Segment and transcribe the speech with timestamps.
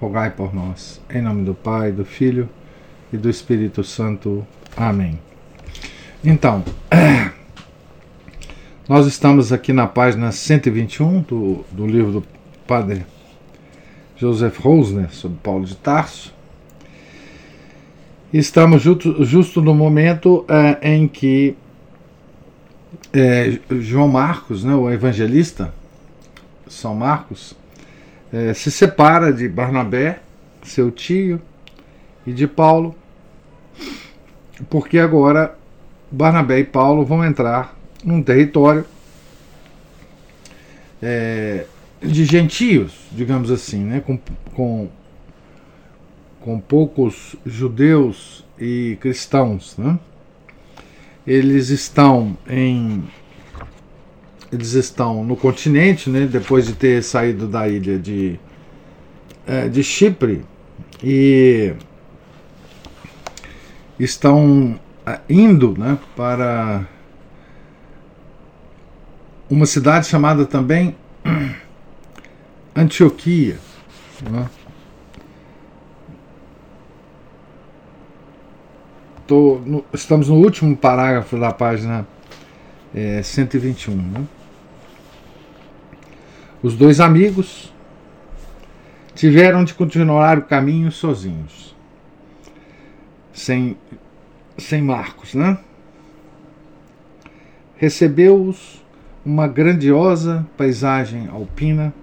[0.00, 1.00] rogai por nós.
[1.10, 2.48] Em nome do Pai, do Filho
[3.12, 4.46] e do Espírito Santo.
[4.76, 5.18] Amém.
[6.24, 6.64] Então,
[8.88, 12.24] nós estamos aqui na página 121 do, do livro do
[12.66, 13.06] Padre
[14.16, 16.34] Joseph Rosner sobre Paulo de Tarso.
[18.32, 21.56] Estamos justo, justo no momento é, em que
[23.12, 25.72] é, João Marcos, né, o evangelista,
[26.66, 27.54] São Marcos,
[28.32, 30.20] é, se separa de Barnabé,
[30.62, 31.40] seu tio,
[32.26, 32.94] e de Paulo,
[34.68, 35.56] porque agora
[36.10, 38.84] Barnabé e Paulo vão entrar num território
[41.00, 41.66] é,
[42.00, 44.18] de gentios, digamos assim, né, com,
[44.54, 44.88] com,
[46.40, 49.76] com poucos judeus e cristãos.
[49.78, 49.98] Né?
[51.26, 53.04] Eles estão em
[54.56, 58.40] eles estão no continente, né, depois de ter saído da ilha de,
[59.46, 60.44] é, de Chipre
[61.02, 61.74] e
[63.98, 66.86] estão é, indo né, para
[69.48, 70.96] uma cidade chamada também
[72.74, 73.58] Antioquia.
[74.30, 74.48] Né?
[79.26, 82.06] Tô no, estamos no último parágrafo da página
[82.94, 83.94] é, 121.
[83.94, 84.24] Né?
[86.66, 87.72] Os dois amigos
[89.14, 91.76] tiveram de continuar o caminho sozinhos,
[93.32, 93.76] sem,
[94.58, 95.58] sem Marcos, né?
[97.76, 98.84] Recebeu-os
[99.24, 101.94] uma grandiosa paisagem alpina,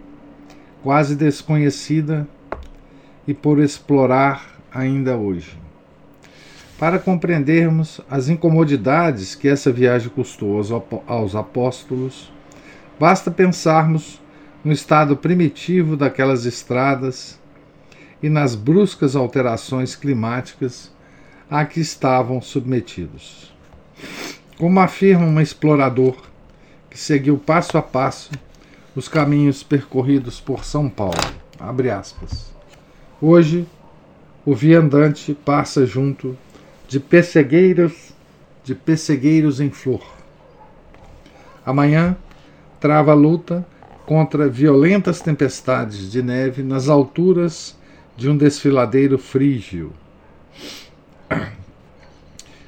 [0.82, 2.26] quase desconhecida
[3.28, 5.58] e por explorar ainda hoje.
[6.80, 10.58] Para compreendermos as incomodidades que essa viagem custou
[11.06, 12.32] aos apóstolos,
[12.98, 14.23] basta pensarmos
[14.64, 17.40] no estado primitivo daquelas estradas
[18.22, 20.92] e nas bruscas alterações climáticas
[21.50, 23.54] a que estavam submetidos.
[24.58, 26.16] Como afirma um explorador
[26.90, 28.32] que seguiu passo a passo
[28.96, 31.18] os caminhos percorridos por São Paulo,
[33.20, 33.68] Hoje,
[34.46, 36.38] o viandante passa junto
[36.88, 38.14] de pessegueiros,
[38.64, 40.04] de pessegueiros em flor.
[41.66, 42.16] Amanhã
[42.80, 43.66] trava a luta
[44.06, 47.78] contra violentas tempestades de neve nas alturas
[48.18, 49.94] de um desfiladeiro frígio.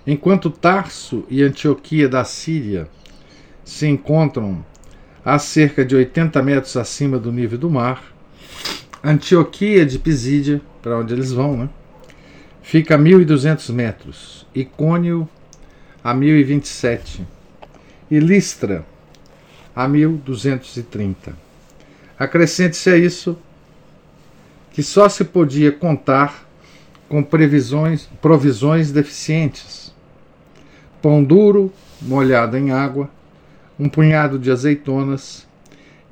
[0.07, 2.87] Enquanto Tarso e Antioquia da Síria
[3.63, 4.63] se encontram
[5.23, 8.03] a cerca de 80 metros acima do nível do mar,
[9.03, 11.69] Antioquia de Pisídia, para onde eles vão, né,
[12.61, 15.27] fica a 1.200 metros, Icônio
[16.03, 17.21] a 1.027
[18.09, 18.85] e Listra
[19.75, 21.35] a 1230.
[22.17, 23.37] Acrescente-se a isso
[24.71, 26.45] que só se podia contar
[27.09, 29.93] com previsões, provisões deficientes.
[31.01, 31.71] Pão duro,
[32.01, 33.09] molhado em água,
[33.77, 35.45] um punhado de azeitonas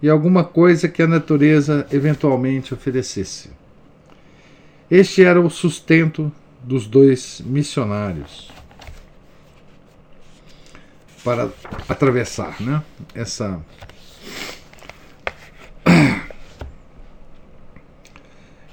[0.02, 3.50] e alguma coisa que a natureza eventualmente oferecesse.
[4.92, 6.32] Este era o sustento
[6.62, 8.53] dos dois missionários
[11.24, 11.50] para
[11.88, 12.84] atravessar né,
[13.16, 13.60] essa.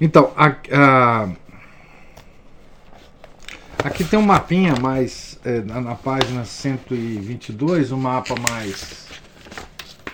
[0.02, 1.28] Então, a, a,
[3.84, 5.38] aqui tem um mapinha mais.
[5.44, 9.06] É, na, na, página 122, um mapa mais.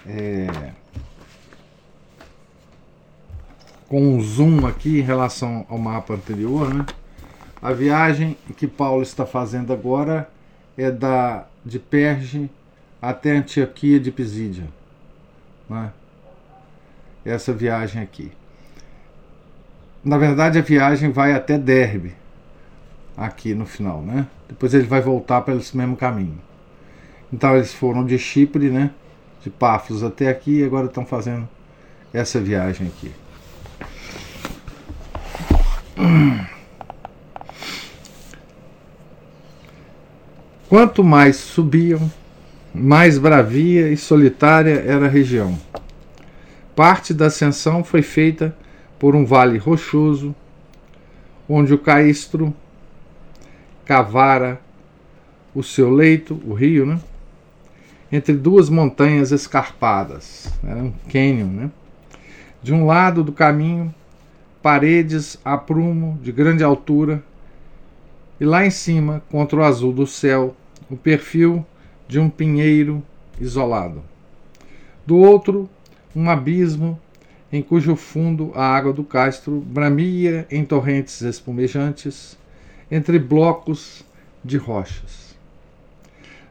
[0.04, 0.72] É,
[3.88, 6.84] com um zoom aqui em relação ao mapa anterior, né?
[7.62, 10.28] A viagem que Paulo está fazendo agora
[10.76, 12.48] é da de Perge
[13.02, 14.68] até Antioquia de Pisídia.
[15.68, 15.90] Né?
[17.24, 18.30] Essa viagem aqui.
[20.04, 22.14] Na verdade, a viagem vai até Derbe,
[23.16, 24.28] aqui no final, né?
[24.48, 26.40] Depois ele vai voltar pelo mesmo caminho.
[27.32, 28.92] Então eles foram de Chipre, né?
[29.42, 31.48] De Pafos até aqui e agora estão fazendo
[32.14, 33.10] essa viagem aqui.
[40.68, 42.10] Quanto mais subiam,
[42.74, 45.56] mais bravia e solitária era a região.
[46.74, 48.52] Parte da ascensão foi feita
[48.98, 50.34] por um vale rochoso,
[51.48, 52.52] onde o caistro
[53.84, 54.60] cavara
[55.54, 57.00] o seu leito, o rio, né?
[58.10, 60.52] entre duas montanhas escarpadas.
[60.66, 61.70] Era um cânion, né?
[62.60, 63.94] De um lado do caminho,
[64.60, 67.22] paredes a prumo de grande altura,
[68.40, 70.54] e lá em cima, contra o azul do céu,
[70.90, 71.64] o perfil
[72.06, 73.02] de um pinheiro
[73.40, 74.02] isolado.
[75.06, 75.68] Do outro,
[76.14, 77.00] um abismo
[77.52, 82.36] em cujo fundo a água do castro bramia em torrentes espumejantes
[82.90, 84.04] entre blocos
[84.44, 85.36] de rochas.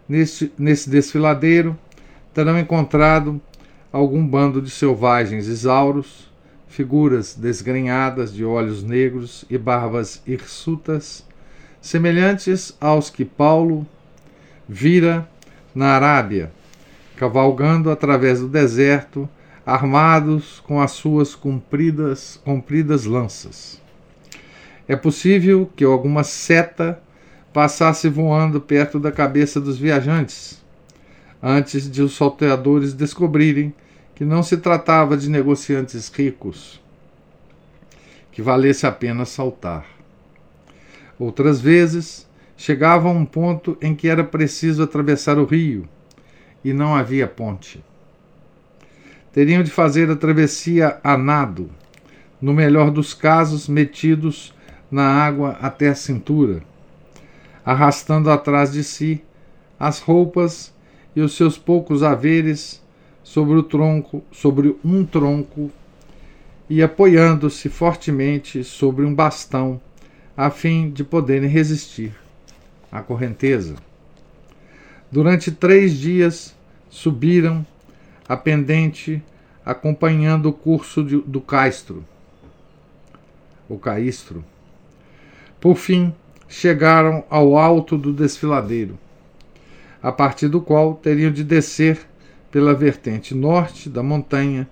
[0.07, 1.77] Nesse, nesse desfiladeiro
[2.33, 3.41] terão encontrado
[3.91, 6.29] algum bando de selvagens isauros,
[6.67, 11.25] figuras desgrenhadas de olhos negros e barbas hirsutas,
[11.85, 13.85] semelhantes aos que Paulo
[14.67, 15.29] vira
[15.73, 16.51] na Arábia,
[17.15, 19.29] cavalgando através do deserto,
[19.63, 23.79] armados com as suas compridas, compridas lanças.
[24.87, 26.99] É possível que alguma seta
[27.53, 30.59] passasse voando perto da cabeça dos viajantes,
[31.41, 33.71] antes de os salteadores descobrirem
[34.15, 36.81] que não se tratava de negociantes ricos,
[38.31, 39.94] que valesse a pena saltar.
[41.17, 42.27] Outras vezes,
[42.57, 45.87] chegava a um ponto em que era preciso atravessar o rio
[46.63, 47.83] e não havia ponte.
[49.31, 51.69] Teriam de fazer a travessia a nado,
[52.41, 54.53] no melhor dos casos, metidos
[54.89, 56.61] na água até a cintura,
[57.65, 59.21] arrastando atrás de si
[59.79, 60.73] as roupas
[61.15, 62.81] e os seus poucos haveres
[63.23, 65.71] sobre o tronco, sobre um tronco
[66.69, 69.81] e apoiando-se fortemente sobre um bastão
[70.37, 72.13] a fim de poderem resistir
[72.91, 73.75] à correnteza.
[75.11, 76.55] Durante três dias
[76.89, 77.65] subiram
[78.27, 79.23] a pendente
[79.65, 82.03] acompanhando o curso de, do caistro,
[83.69, 84.43] o caistro.
[85.59, 86.13] Por fim,
[86.47, 88.97] chegaram ao alto do desfiladeiro,
[90.01, 91.99] a partir do qual teriam de descer
[92.51, 94.67] pela vertente norte da montanha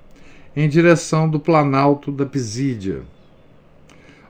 [0.56, 3.02] em direção do planalto da Pisídia,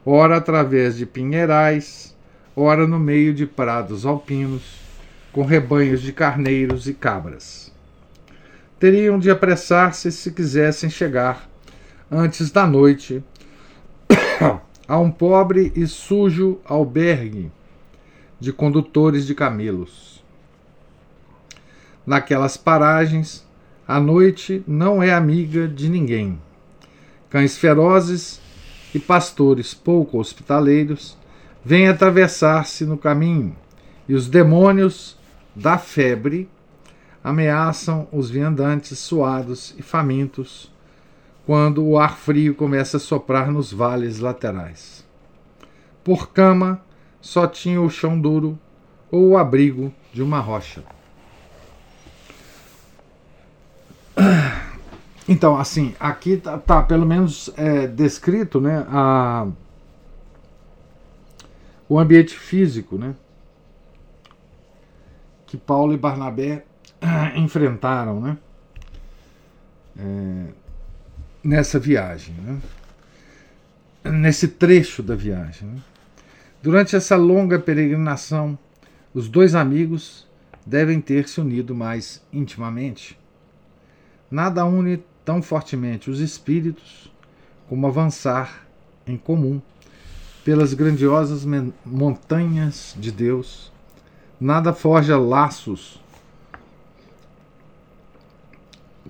[0.05, 2.15] ora através de pinheirais,
[2.55, 4.81] ora no meio de prados alpinos,
[5.31, 7.71] com rebanhos de carneiros e cabras.
[8.79, 11.49] Teriam de apressar-se se quisessem chegar
[12.11, 13.23] antes da noite
[14.87, 17.51] a um pobre e sujo albergue
[18.39, 20.21] de condutores de camelos.
[22.05, 23.47] Naquelas paragens,
[23.87, 26.39] a noite não é amiga de ninguém.
[27.29, 28.41] Cães ferozes
[28.93, 31.17] e pastores pouco hospitaleiros
[31.63, 33.55] vêm atravessar-se no caminho,
[34.07, 35.17] e os demônios
[35.55, 36.49] da febre
[37.23, 40.71] ameaçam os viandantes suados e famintos
[41.45, 45.05] quando o ar frio começa a soprar nos vales laterais.
[46.03, 46.81] Por cama,
[47.21, 48.59] só tinha o chão duro
[49.09, 50.83] ou o abrigo de uma rocha.
[55.27, 59.47] Então, assim, aqui tá, tá pelo menos é, descrito, né, a,
[61.87, 63.15] o ambiente físico, né,
[65.45, 66.65] que Paulo e Barnabé
[67.35, 68.37] enfrentaram, né,
[69.97, 70.45] é,
[71.41, 72.59] nessa viagem, né,
[74.11, 75.69] nesse trecho da viagem.
[75.69, 75.79] Né.
[76.61, 78.59] Durante essa longa peregrinação,
[79.13, 80.27] os dois amigos
[80.65, 83.17] devem ter se unido mais intimamente.
[84.29, 87.11] Nada une tão fortemente os espíritos
[87.67, 88.67] como avançar
[89.07, 89.61] em comum
[90.43, 91.45] pelas grandiosas
[91.85, 93.71] montanhas de Deus.
[94.39, 96.01] Nada forja laços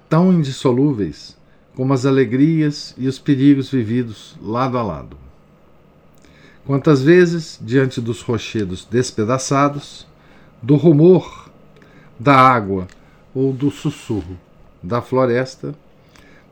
[0.07, 1.35] tão indissolúveis
[1.75, 5.17] como as alegrias e os perigos vividos lado a lado.
[6.65, 10.07] Quantas vezes, diante dos rochedos despedaçados,
[10.61, 11.49] do rumor
[12.17, 12.87] da água
[13.33, 14.37] ou do sussurro
[14.81, 15.75] da floresta,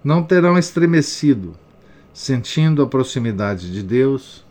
[0.03, 1.53] não terão estremecido,
[2.13, 4.43] sentindo a proximidade de Deus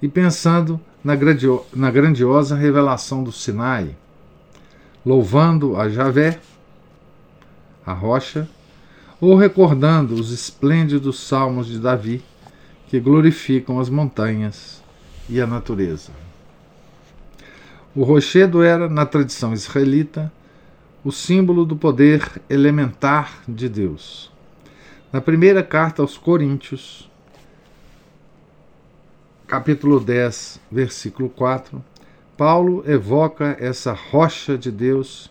[0.00, 3.96] e pensando na, grandio na grandiosa revelação do Sinai,
[5.04, 6.40] louvando a Javé,
[7.84, 8.48] a rocha,
[9.20, 12.22] ou recordando os esplêndidos salmos de Davi
[12.88, 14.82] que glorificam as montanhas
[15.28, 16.10] e a natureza.
[17.94, 20.32] O rochedo era, na tradição israelita,
[21.04, 24.29] o símbolo do poder elementar de Deus.
[25.12, 27.10] Na primeira carta aos Coríntios,
[29.44, 31.84] capítulo 10, versículo 4,
[32.36, 35.28] Paulo evoca essa rocha de Deus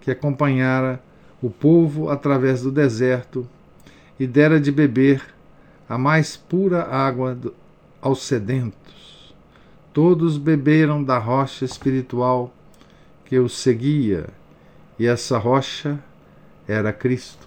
[0.00, 1.02] que acompanhara
[1.42, 3.44] o povo através do deserto
[4.16, 5.20] e dera de beber
[5.88, 7.36] a mais pura água
[8.00, 9.34] aos sedentos.
[9.92, 12.54] Todos beberam da rocha espiritual
[13.24, 14.28] que os seguia,
[14.96, 15.98] e essa rocha
[16.68, 17.45] era Cristo.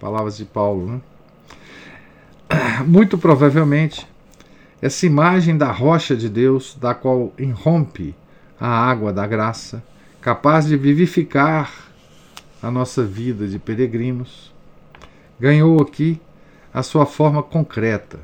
[0.00, 1.00] Palavras de Paulo, né?
[2.86, 4.06] Muito provavelmente,
[4.80, 8.14] essa imagem da rocha de Deus, da qual irrompe
[8.60, 9.82] a água da graça,
[10.20, 11.72] capaz de vivificar
[12.62, 14.52] a nossa vida de peregrinos,
[15.38, 16.20] ganhou aqui
[16.72, 18.18] a sua forma concreta.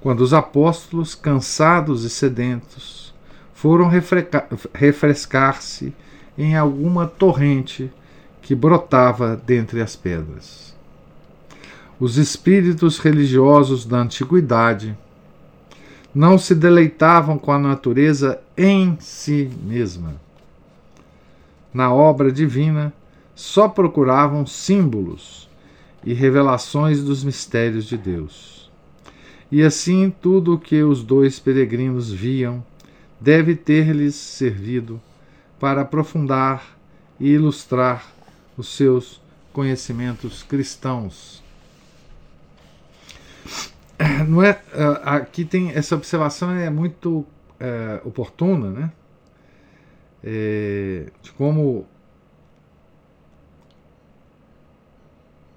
[0.00, 3.14] Quando os apóstolos, cansados e sedentos,
[3.54, 3.90] foram
[4.74, 5.94] refrescar-se
[6.36, 7.90] em alguma torrente
[8.44, 10.76] que brotava dentre as pedras.
[11.98, 14.94] Os espíritos religiosos da antiguidade
[16.14, 20.20] não se deleitavam com a natureza em si mesma.
[21.72, 22.92] Na obra divina,
[23.34, 25.48] só procuravam símbolos
[26.04, 28.70] e revelações dos mistérios de Deus.
[29.50, 32.62] E assim tudo o que os dois peregrinos viam
[33.18, 35.00] deve ter-lhes servido
[35.58, 36.76] para aprofundar
[37.18, 38.13] e ilustrar
[38.56, 39.20] os seus
[39.52, 41.42] conhecimentos cristãos.
[44.28, 47.24] Não é, ah, aqui tem essa observação é muito
[47.60, 48.92] é, oportuna, né?
[50.22, 51.86] É, de como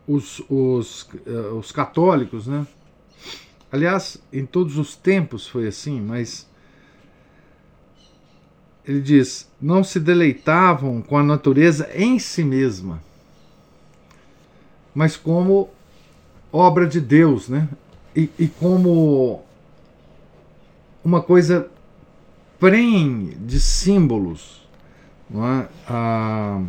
[0.07, 2.65] os, os, eh, os católicos, né?
[3.71, 6.47] Aliás, em todos os tempos foi assim, mas
[8.87, 13.01] ele diz: não se deleitavam com a natureza em si mesma,
[14.95, 15.69] mas como
[16.51, 17.67] obra de Deus, né?
[18.15, 19.43] E, e como
[21.03, 21.69] uma coisa
[22.59, 24.65] prenhe de símbolos,
[25.31, 25.67] é?
[25.87, 26.63] Ah,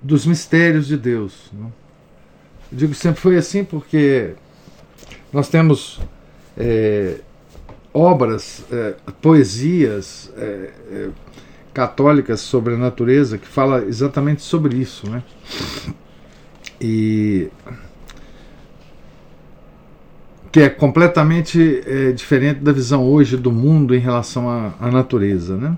[0.00, 1.50] dos mistérios de Deus.
[1.52, 1.72] Eu
[2.70, 4.34] digo sempre foi assim porque
[5.32, 6.00] nós temos
[6.56, 7.20] é,
[7.96, 11.08] obras, é, poesias é, é,
[11.72, 15.22] católicas sobre a natureza que fala exatamente sobre isso, né?
[16.78, 17.48] E
[20.52, 21.82] que é completamente
[22.14, 25.76] diferente da visão hoje do mundo em relação à, à natureza, né?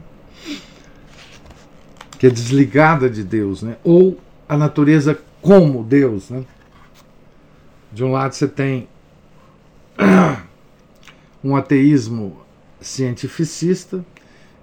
[2.17, 3.77] que é desligada de Deus, né?
[3.83, 6.31] ou a natureza como Deus.
[6.31, 6.45] Né?
[7.93, 8.89] De um lado você tem
[11.43, 12.37] um ateísmo
[12.81, 14.05] cientificista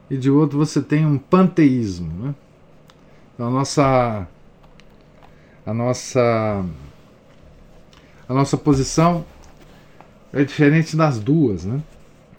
[0.09, 2.11] e de outro você tem um panteísmo.
[2.23, 2.35] Né?
[3.33, 4.27] Então a nossa
[5.65, 6.65] a nossa
[8.27, 9.25] a nossa posição
[10.33, 11.81] é diferente das duas, né?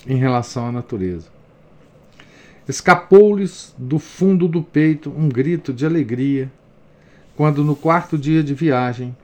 [0.07, 1.29] Em relação à natureza.
[2.69, 6.51] Escapou-lhes do fundo do peito um grito de alegria
[7.37, 9.17] quando, no quarto dia de viagem,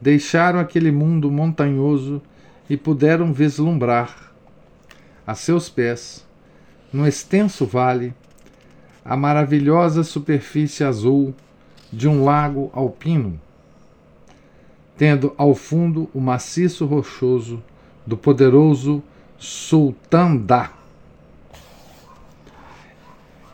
[0.00, 2.20] deixaram aquele mundo montanhoso
[2.68, 4.31] e puderam vislumbrar,
[5.26, 6.26] a seus pés,
[6.92, 8.14] no extenso vale,
[9.04, 11.34] a maravilhosa superfície azul
[11.92, 13.40] de um lago alpino,
[14.96, 17.62] tendo ao fundo o maciço rochoso
[18.06, 19.02] do poderoso
[19.38, 20.72] Sultandá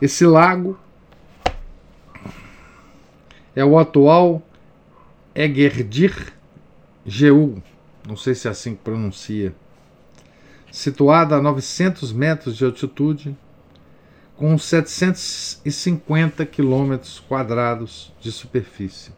[0.01, 0.79] esse lago
[3.53, 4.41] é o atual
[5.35, 6.33] Egerdir
[7.05, 7.61] Jeú,
[8.07, 9.53] não sei se é assim que pronuncia,
[10.71, 13.35] situada a 900 metros de altitude,
[14.35, 19.11] com 750 quilômetros quadrados de superfície.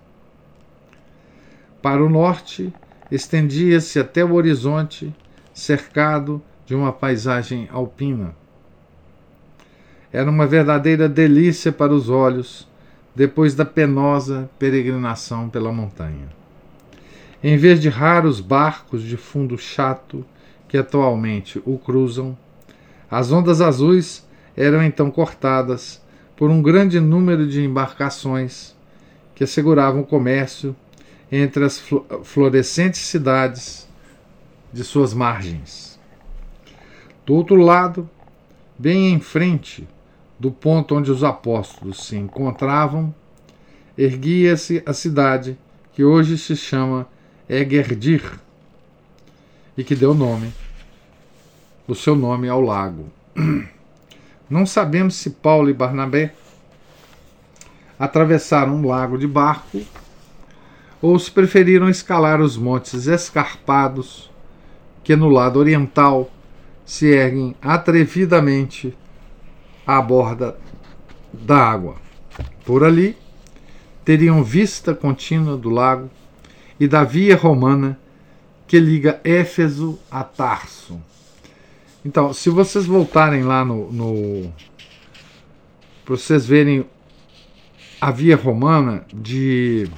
[1.82, 2.74] Para o norte,
[3.12, 5.14] estendia-se até o horizonte,
[5.54, 8.36] cercado de uma paisagem alpina.
[10.12, 12.68] Era uma verdadeira delícia para os olhos
[13.16, 16.30] depois da penosa peregrinação pela montanha.
[17.44, 20.26] Em vez de raros barcos de fundo chato
[20.72, 22.38] que atualmente o cruzam,
[23.10, 24.26] as ondas azuis
[24.56, 26.02] eram então cortadas
[26.34, 28.74] por um grande número de embarcações
[29.36, 30.74] que asseguravam o comércio
[31.30, 31.84] entre as
[32.24, 33.86] florescentes cidades
[34.72, 36.00] de suas margens.
[37.26, 38.10] Do outro lado,
[38.80, 39.86] bem em frente,
[40.40, 43.14] do ponto onde os apóstolos se encontravam,
[43.98, 45.58] erguia-se a cidade
[45.92, 47.10] que hoje se chama
[47.50, 48.40] Egerdir
[49.82, 50.54] e que deu nome,
[51.88, 53.08] o seu nome ao lago.
[54.48, 56.36] Não sabemos se Paulo e Barnabé
[57.98, 59.82] atravessaram um lago de barco
[61.02, 64.30] ou se preferiram escalar os montes escarpados
[65.04, 66.30] que no lado oriental
[66.86, 68.96] se erguem atrevidamente
[69.86, 70.58] à borda
[71.34, 71.96] da água.
[72.64, 73.18] Por ali,
[74.06, 76.08] teriam vista contínua do lago
[76.80, 78.00] e da via romana
[78.72, 80.98] que liga Éfeso a Tarso.
[82.06, 83.92] Então, se vocês voltarem lá no.
[83.92, 84.54] no
[86.06, 86.86] para vocês verem
[88.00, 89.90] a via romana de,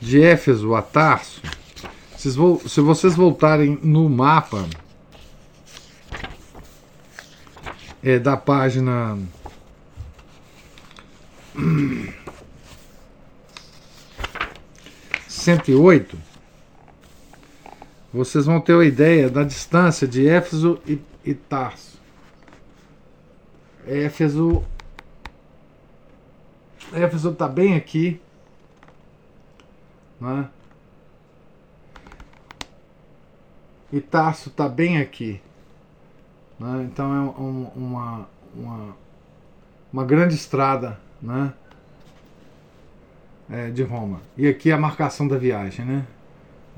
[0.00, 1.42] de Éfeso a Tarso,
[2.16, 4.68] se, se vocês voltarem no mapa
[8.04, 9.18] é, da página.
[15.26, 16.16] Cento e oito,
[18.12, 22.00] vocês vão ter uma ideia da distância de Éfeso e, e Tarso.
[23.86, 24.64] Éfeso
[26.92, 28.20] Éfeso está bem aqui.
[30.20, 30.48] Né?
[33.92, 35.40] E Tarso está bem aqui.
[36.58, 36.88] Né?
[36.90, 38.96] Então é um, uma, uma,
[39.92, 41.52] uma grande estrada né?
[43.48, 44.20] É, de Roma.
[44.36, 45.84] E aqui é a marcação da viagem.
[45.84, 46.06] Né?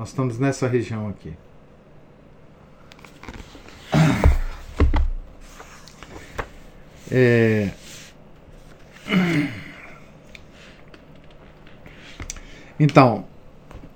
[0.02, 1.32] Nós estamos nessa região aqui.
[7.08, 7.70] É...
[12.80, 13.24] Então,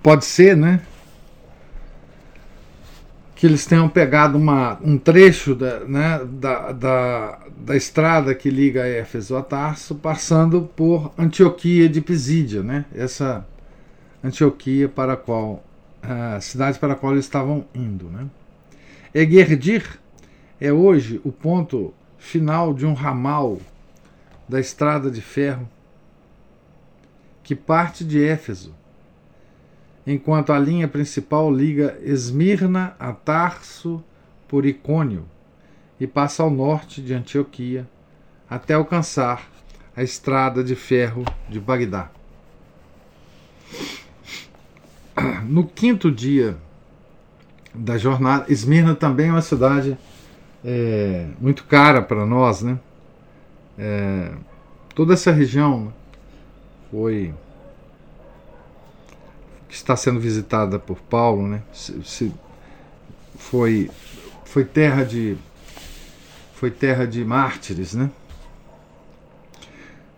[0.00, 0.80] pode ser, né?
[3.34, 8.86] Que eles tenham pegado uma, um trecho da, né, da, da, da estrada que liga
[8.86, 12.84] Éfeso a Tarso, passando por Antioquia de Pisídia, né?
[12.94, 13.44] Essa
[14.22, 15.64] Antioquia para a qual
[16.08, 18.26] a cidade para a qual eles estavam indo, né?
[19.14, 19.98] Egerdir
[20.60, 23.58] é hoje o ponto final de um ramal
[24.48, 25.68] da estrada de ferro
[27.42, 28.74] que parte de Éfeso,
[30.06, 34.02] enquanto a linha principal liga Esmirna a Tarso
[34.48, 35.24] por Icônio
[35.98, 37.88] e passa ao norte de Antioquia
[38.48, 39.50] até alcançar
[39.96, 42.10] a estrada de ferro de Bagdá.
[45.44, 46.56] No quinto dia
[47.74, 49.96] da jornada, Esmirna também é uma cidade
[50.64, 52.78] é, muito cara para nós, né?
[53.78, 54.32] É,
[54.94, 55.92] toda essa região
[56.90, 57.34] foi
[59.68, 61.62] está sendo visitada por Paulo, né?
[61.72, 62.32] Se, se
[63.36, 63.90] foi
[64.44, 65.36] foi terra de
[66.54, 68.10] foi terra de mártires, né?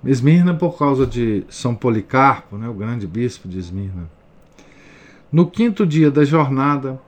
[0.04, 4.08] Esmirna por causa de São Policarpo, né, o grande bispo de Esmirna.
[5.30, 7.00] No quinto dia da jornada,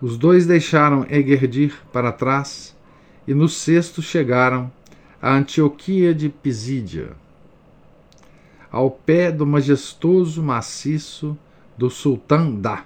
[0.00, 2.76] os dois deixaram Egerdir para trás
[3.26, 4.70] e no sexto chegaram
[5.20, 7.14] a Antioquia de Pisídia
[8.70, 11.34] ao pé do majestoso maciço
[11.78, 12.84] do Sultão Dá,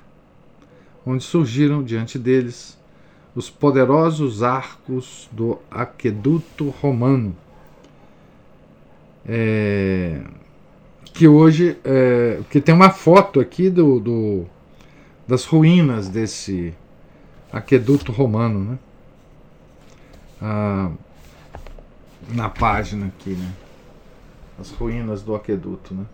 [1.04, 2.78] onde surgiram diante deles
[3.34, 7.36] os poderosos arcos do aqueduto romano,
[9.26, 10.22] é,
[11.12, 14.46] que hoje é, que tem uma foto aqui do, do,
[15.26, 16.74] das ruínas desse
[17.52, 18.78] aqueduto romano, né?
[20.40, 20.90] Ah,
[22.28, 23.52] na página aqui, né?
[24.60, 25.94] as ruínas do aqueduto.
[25.94, 26.04] Né?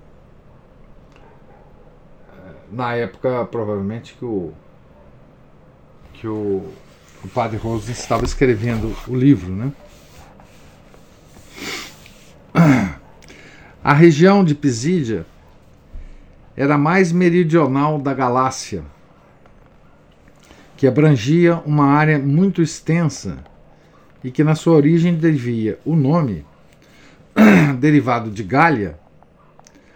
[2.70, 4.52] Na época, provavelmente, que o,
[6.14, 6.72] que o,
[7.24, 9.52] o padre Rose estava escrevendo o livro.
[9.52, 9.72] Né?
[13.88, 15.24] A região de Pisídia
[16.56, 18.82] era a mais meridional da Galácia,
[20.76, 23.44] que abrangia uma área muito extensa
[24.24, 26.44] e que na sua origem devia o nome
[27.78, 28.98] derivado de Gália,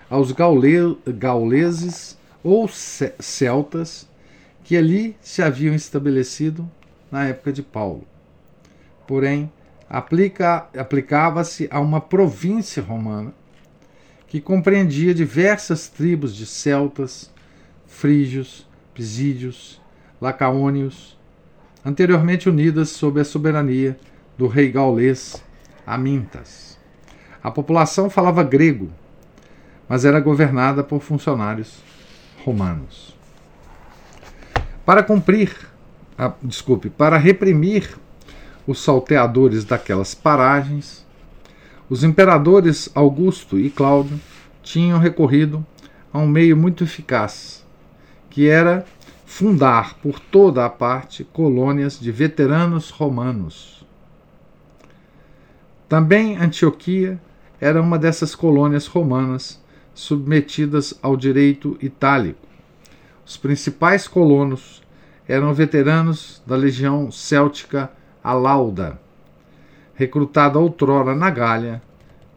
[0.08, 4.08] aos gaule gauleses ou celtas
[4.62, 6.70] que ali se haviam estabelecido
[7.10, 8.06] na época de Paulo.
[9.04, 9.50] Porém,
[9.88, 13.39] aplica, aplicava-se a uma província romana
[14.30, 17.28] que compreendia diversas tribos de celtas,
[17.84, 18.64] frígios,
[18.94, 19.82] pisídios,
[20.20, 21.18] lacaônios,
[21.84, 23.98] anteriormente unidas sob a soberania
[24.38, 25.42] do rei gaulês
[25.84, 26.78] Amintas.
[27.42, 28.88] A população falava grego,
[29.88, 31.82] mas era governada por funcionários
[32.44, 33.16] romanos.
[34.86, 35.56] Para cumprir,
[36.40, 37.98] desculpe, para reprimir
[38.64, 41.04] os salteadores daquelas paragens,
[41.90, 44.20] os imperadores Augusto e Cláudio
[44.62, 45.66] tinham recorrido
[46.12, 47.66] a um meio muito eficaz,
[48.30, 48.86] que era
[49.26, 53.84] fundar por toda a parte colônias de veteranos romanos.
[55.88, 57.20] Também Antioquia
[57.60, 59.60] era uma dessas colônias romanas
[59.92, 62.46] submetidas ao direito itálico.
[63.26, 64.80] Os principais colonos
[65.26, 67.90] eram veteranos da legião céltica
[68.22, 69.00] Alauda,
[70.00, 71.82] recrutada outrora na Gália,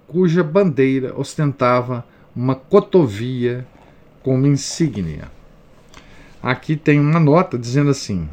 [0.06, 3.66] cuja bandeira ostentava uma cotovia
[4.22, 5.32] como insígnia.
[6.42, 8.28] aqui tem uma nota dizendo assim: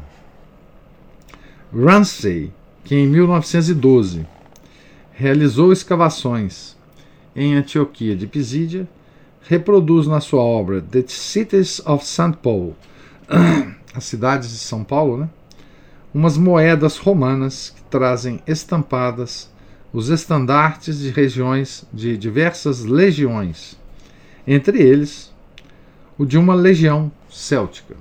[1.73, 2.51] Ramsay,
[2.83, 4.27] que em 1912
[5.13, 6.75] realizou escavações
[7.33, 8.85] em Antioquia de Pisídia,
[9.43, 12.33] reproduz na sua obra The Cities of St.
[12.43, 12.75] Paul,
[13.95, 15.29] as cidades de São Paulo, né?
[16.13, 19.51] umas moedas romanas trazem estampadas
[19.93, 23.77] os estandartes de regiões de diversas legiões,
[24.47, 25.31] entre eles
[26.17, 27.95] o de uma legião céltica.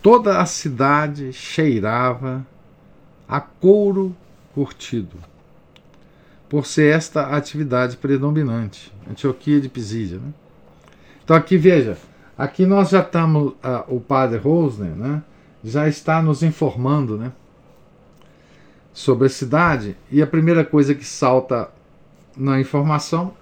[0.00, 2.46] Toda a cidade cheirava
[3.28, 4.16] a couro
[4.54, 5.16] curtido,
[6.48, 10.18] por ser esta a atividade predominante, Antioquia de Pisídia.
[10.18, 10.32] Né?
[11.24, 11.98] Então aqui veja,
[12.38, 15.22] aqui nós já estamos, uh, o padre Rosner, né,
[15.62, 17.32] já está nos informando, né,
[18.92, 21.70] sobre a cidade e a primeira coisa que salta
[22.36, 23.32] na informação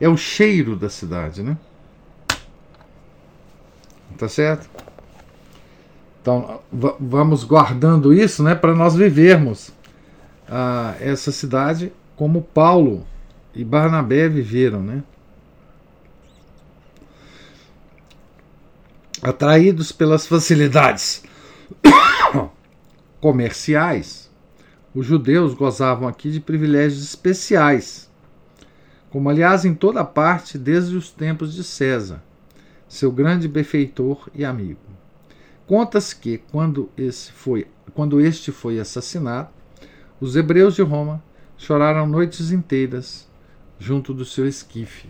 [0.00, 1.56] é o cheiro da cidade, né?
[4.18, 4.68] Tá certo?
[6.20, 9.72] Então, vamos guardando isso, né, para nós vivermos
[10.48, 13.06] ah, essa cidade como Paulo
[13.54, 15.02] e Barnabé viveram, né?
[19.24, 21.24] Atraídos pelas facilidades
[23.20, 24.30] comerciais,
[24.94, 28.08] os judeus gozavam aqui de privilégios especiais
[29.14, 32.20] como aliás em toda parte desde os tempos de César,
[32.88, 34.80] seu grande benfeitor e amigo.
[35.68, 39.50] Conta-se que, quando, esse foi, quando este foi assassinado,
[40.20, 41.22] os hebreus de Roma
[41.56, 43.28] choraram noites inteiras
[43.78, 45.08] junto do seu esquife.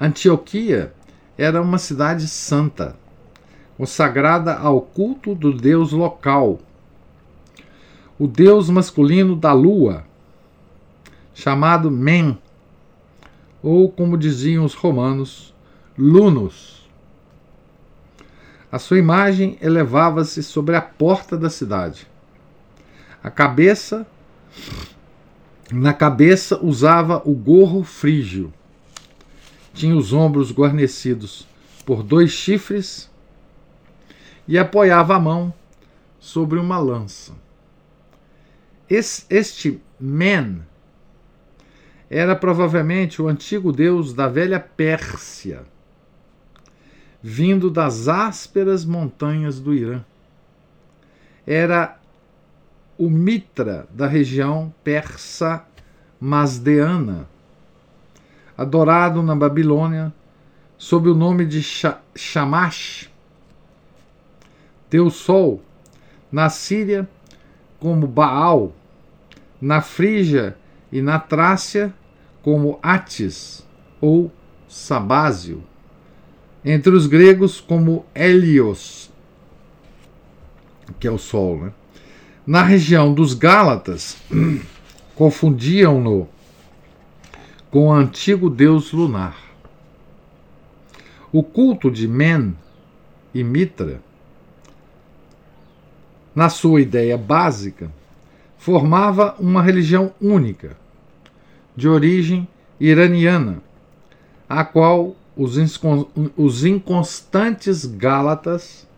[0.00, 0.94] Antioquia
[1.38, 2.96] era uma cidade santa,
[3.76, 6.58] consagrada ao culto do deus local,
[8.18, 10.04] o deus masculino da lua,
[11.32, 12.36] chamado Men,
[13.62, 15.54] ou como diziam os romanos,
[15.96, 16.88] Lunus.
[18.70, 22.06] A sua imagem elevava-se sobre a porta da cidade.
[23.22, 24.06] A cabeça,
[25.72, 28.52] na cabeça usava o gorro frígio.
[29.78, 31.46] Tinha os ombros guarnecidos
[31.86, 33.08] por dois chifres
[34.48, 35.54] e apoiava a mão
[36.18, 37.32] sobre uma lança.
[38.90, 40.62] Este Men
[42.10, 45.64] era provavelmente o antigo deus da velha Pérsia,
[47.22, 50.04] vindo das ásperas montanhas do Irã.
[51.46, 52.00] Era
[52.98, 55.64] o Mitra da região persa
[56.18, 57.28] masdeana,
[58.58, 60.12] adorado na Babilônia
[60.76, 63.08] sob o nome de Shamash,
[64.90, 65.62] Deus Sol,
[66.30, 67.08] na Síria
[67.78, 68.72] como Baal,
[69.60, 70.56] na Frígia
[70.90, 71.94] e na Trácia
[72.42, 73.64] como Atis
[74.00, 74.30] ou
[74.68, 75.62] Sabásio,
[76.64, 79.10] entre os gregos como Helios,
[80.98, 81.58] que é o Sol.
[81.58, 81.72] Né?
[82.46, 84.16] Na região dos Gálatas,
[85.14, 86.28] confundiam-no
[87.70, 89.36] com o antigo deus lunar.
[91.30, 92.56] O culto de Men
[93.34, 94.00] e Mitra,
[96.34, 97.92] na sua ideia básica,
[98.56, 100.76] formava uma religião única,
[101.76, 102.48] de origem
[102.80, 103.62] iraniana,
[104.48, 108.88] a qual os, inconstantes Gálatas,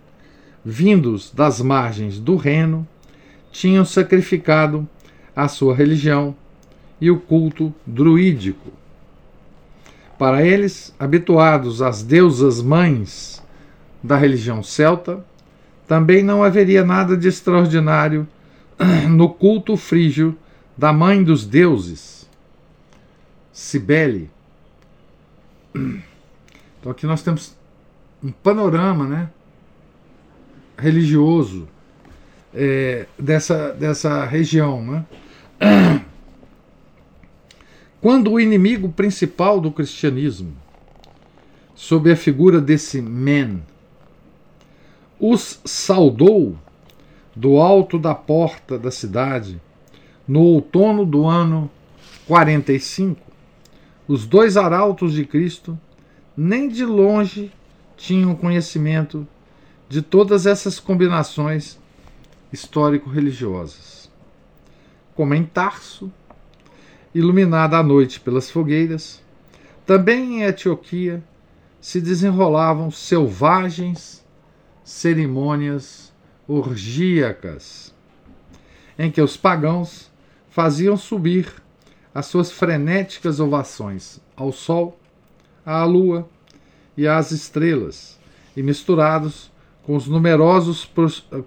[0.65, 2.87] vindos das margens do Reno,
[3.51, 4.89] tinham sacrificado
[5.35, 6.35] a sua religião
[7.01, 8.73] e o culto druídico.
[10.19, 13.43] Para eles, habituados às deusas mães
[14.03, 15.25] da religião celta,
[15.87, 18.29] também não haveria nada de extraordinário
[19.09, 20.37] no culto frígio
[20.77, 22.29] da mãe dos deuses,
[23.53, 24.31] Cibele.
[26.81, 27.55] Então aqui nós temos
[28.25, 29.29] um panorama né,
[30.79, 31.69] religioso
[32.55, 34.83] é, dessa, dessa região.
[34.83, 35.05] Né?
[38.01, 40.55] Quando o inimigo principal do cristianismo,
[41.75, 43.63] sob a figura desse men,
[45.19, 46.57] os saudou
[47.37, 49.61] do alto da porta da cidade,
[50.27, 51.71] no outono do ano
[52.27, 53.21] 45,
[54.09, 55.79] os dois arautos de Cristo
[56.35, 57.53] nem de longe
[57.99, 59.29] tinham conhecimento
[59.91, 61.79] de todas essas combinações
[62.51, 64.11] histórico-religiosas.
[65.15, 66.11] Como em Tarso,
[67.15, 69.23] iluminada à noite pelas fogueiras,
[69.87, 71.23] também em Etióquia
[71.81, 74.25] se desenrolavam selvagens
[74.85, 76.13] cerimônias
[76.47, 77.95] orgíacas.
[78.99, 80.11] em que os pagãos
[80.51, 81.51] faziam subir
[82.15, 85.01] as suas frenéticas ovações ao sol,
[85.65, 86.29] à lua
[86.97, 88.19] e às estrelas,
[88.55, 89.51] e misturados
[89.85, 90.91] com, os numerosos,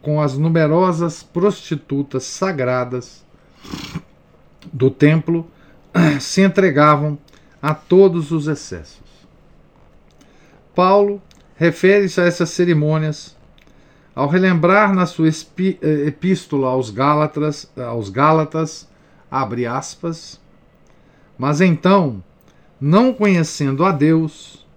[0.01, 3.23] com as numerosas prostitutas sagradas
[4.71, 5.49] do templo,
[6.19, 7.17] se entregavam
[7.61, 9.01] a todos os excessos.
[10.75, 11.21] Paulo
[11.55, 13.35] refere-se a essas cerimônias
[14.15, 18.87] ao relembrar na sua eh, epístola aos Gálatas, aos Gálatas,
[19.29, 20.39] abre aspas,
[21.37, 22.23] mas então,
[22.79, 24.67] não conhecendo a Deus,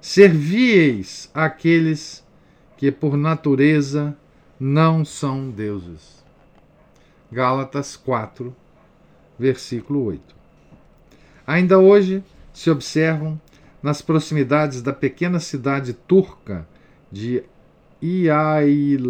[0.00, 2.22] servieis aqueles
[2.76, 4.16] que por natureza
[4.60, 6.22] não são deuses.
[7.32, 8.54] Gálatas 4,
[9.38, 10.34] versículo 8.
[11.46, 13.40] Ainda hoje se observam
[13.82, 16.66] nas proximidades da pequena cidade turca
[17.12, 17.42] de
[18.02, 19.06] Iailadage,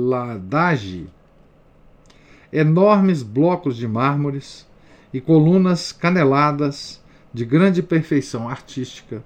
[2.53, 4.67] enormes blocos de mármores
[5.13, 7.01] e colunas caneladas
[7.33, 9.23] de grande perfeição artística,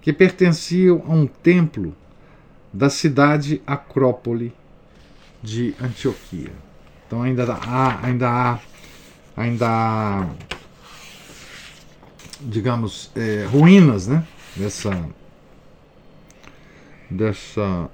[0.00, 1.94] que pertenciam a um templo
[2.72, 4.52] da cidade Acrópole
[5.42, 6.52] de Antioquia.
[7.06, 8.60] Então ainda há, ainda há,
[9.40, 10.28] ainda
[12.40, 14.26] digamos, é, ruínas, né?
[14.56, 15.08] Dessa,
[17.10, 17.90] dessa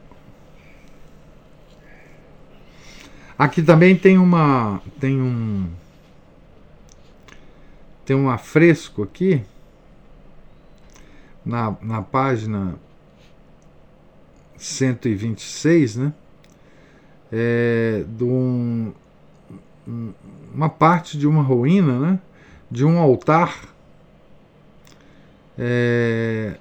[3.39, 5.69] Aqui também tem uma tem um
[8.05, 9.43] tem um afresco aqui
[11.45, 12.77] na, na página
[14.57, 16.15] 126, né?
[17.31, 18.95] É, de um,
[19.87, 22.21] uma parte de uma ruína, né?
[22.71, 23.55] De um altar
[25.59, 26.57] é,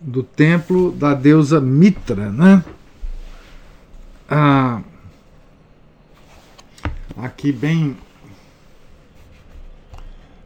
[0.00, 2.64] do templo da deusa Mitra, né?
[4.28, 4.82] Ah,
[7.16, 7.96] aqui bem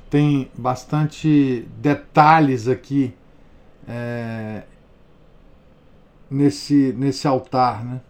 [0.08, 3.14] tem bastante detalhes aqui
[3.86, 4.64] é,
[6.30, 8.00] nesse nesse altar, né?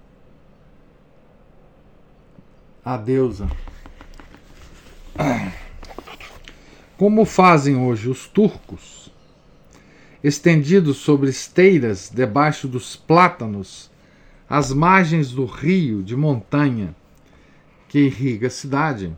[2.85, 3.49] A deusa.
[6.97, 9.11] Como fazem hoje os turcos,
[10.23, 13.91] estendidos sobre esteiras debaixo dos plátanos,
[14.49, 16.95] às margens do rio de montanha,
[17.89, 19.17] que irriga a cidade,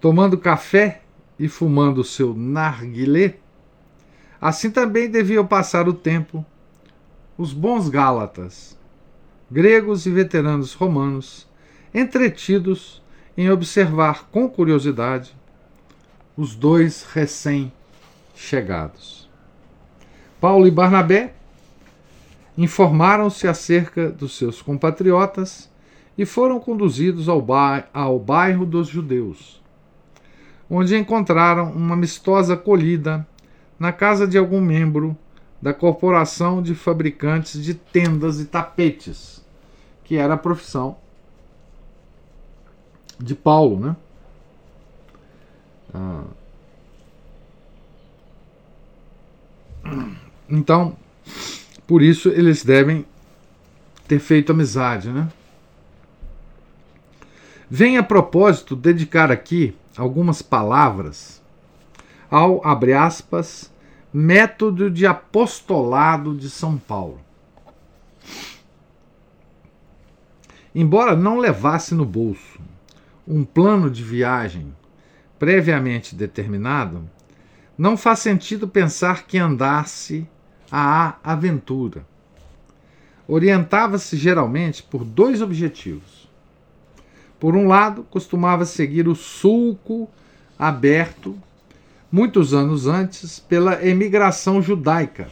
[0.00, 1.02] tomando café
[1.38, 3.36] e fumando seu narguilé,
[4.40, 6.44] assim também deviam passar o tempo
[7.38, 8.76] os bons Gálatas,
[9.48, 11.46] gregos e veteranos romanos,
[11.94, 13.00] entretidos
[13.38, 15.34] em observar com curiosidade
[16.36, 19.30] os dois recém-chegados.
[20.40, 21.34] Paulo e Barnabé
[22.56, 25.70] informaram-se acerca dos seus compatriotas
[26.16, 27.46] e foram conduzidos ao,
[27.94, 29.62] ao bairro dos judeus,
[30.68, 33.24] onde encontraram uma amistosa acolhida
[33.78, 35.16] na casa de algum membro
[35.62, 39.46] da corporação de fabricantes de tendas e tapetes,
[40.02, 40.96] que era a profissão
[43.18, 43.96] de Paulo, né?
[45.92, 46.24] Ah.
[50.48, 50.96] Então,
[51.86, 53.04] por isso eles devem
[54.06, 55.28] ter feito amizade, né?
[57.70, 61.42] Vem a propósito dedicar aqui algumas palavras
[62.30, 63.70] ao, abre aspas,
[64.12, 67.20] método de apostolado de São Paulo.
[70.74, 72.58] Embora não levasse no bolso
[73.28, 74.74] um plano de viagem
[75.38, 77.08] previamente determinado,
[77.76, 80.26] não faz sentido pensar que andasse
[80.72, 82.04] à aventura.
[83.28, 86.18] Orientava-se geralmente por dois objetivos
[87.38, 90.10] por um lado, costumava seguir o sulco
[90.58, 91.38] aberto,
[92.10, 95.28] muitos anos antes, pela emigração judaica,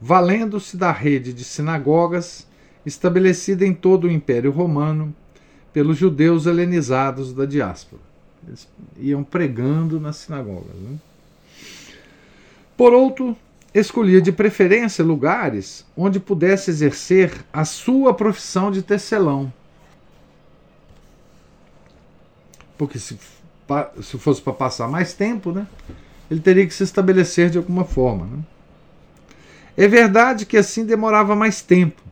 [0.00, 2.46] valendo-se da rede de sinagogas
[2.84, 5.14] estabelecida em todo o Império Romano
[5.76, 8.00] pelos judeus helenizados da diáspora.
[8.48, 8.66] Eles
[8.98, 10.74] iam pregando nas sinagogas.
[10.74, 10.96] Né?
[12.74, 13.36] Por outro,
[13.74, 19.52] escolhia de preferência lugares onde pudesse exercer a sua profissão de tecelão
[22.78, 23.18] porque se,
[24.02, 25.66] se fosse para passar mais tempo, né,
[26.30, 28.26] ele teria que se estabelecer de alguma forma.
[28.26, 28.38] Né?
[29.76, 32.02] É verdade que assim demorava mais tempo,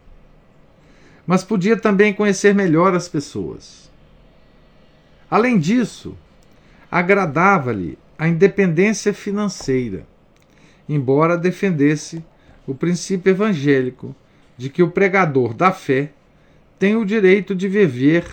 [1.26, 3.90] mas podia também conhecer melhor as pessoas.
[5.30, 6.16] Além disso,
[6.90, 10.06] agradava-lhe a independência financeira,
[10.88, 12.24] embora defendesse
[12.66, 14.14] o princípio evangélico
[14.56, 16.12] de que o pregador da fé
[16.78, 18.24] tem o direito de viver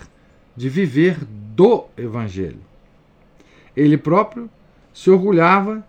[0.56, 2.60] de viver do Evangelho.
[3.76, 4.50] Ele próprio
[4.92, 5.86] se orgulhava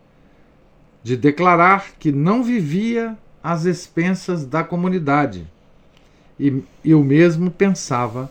[1.04, 5.46] de declarar que não vivia às expensas da comunidade,
[6.44, 8.30] e, e o mesmo pensava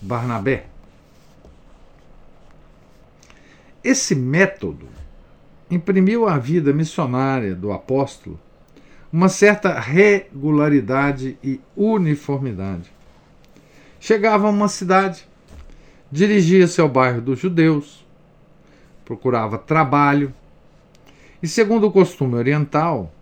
[0.00, 0.66] Barnabé.
[3.82, 4.86] Esse método
[5.68, 8.38] imprimiu à vida missionária do apóstolo
[9.12, 12.92] uma certa regularidade e uniformidade.
[13.98, 15.26] Chegava a uma cidade,
[16.08, 18.06] dirigia-se ao bairro dos judeus,
[19.04, 20.32] procurava trabalho
[21.42, 23.12] e, segundo o costume oriental,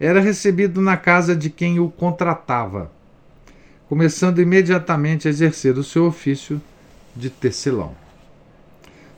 [0.00, 2.95] era recebido na casa de quem o contratava,
[3.88, 6.60] começando imediatamente a exercer o seu ofício
[7.14, 7.94] de tecelão.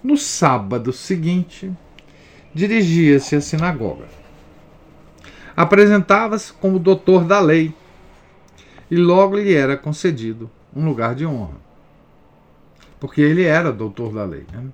[0.02, 1.72] No sábado seguinte,
[2.54, 4.06] dirigia-se à sinagoga.
[5.56, 7.74] Apresentava-se como doutor da lei
[8.90, 11.56] e logo lhe era concedido um lugar de honra.
[13.00, 14.64] Porque ele era doutor da lei, né?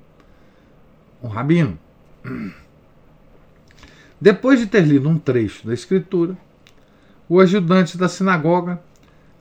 [1.22, 1.78] um rabino.
[4.20, 6.36] Depois de ter lido um trecho da Escritura,
[7.28, 8.80] o ajudante da sinagoga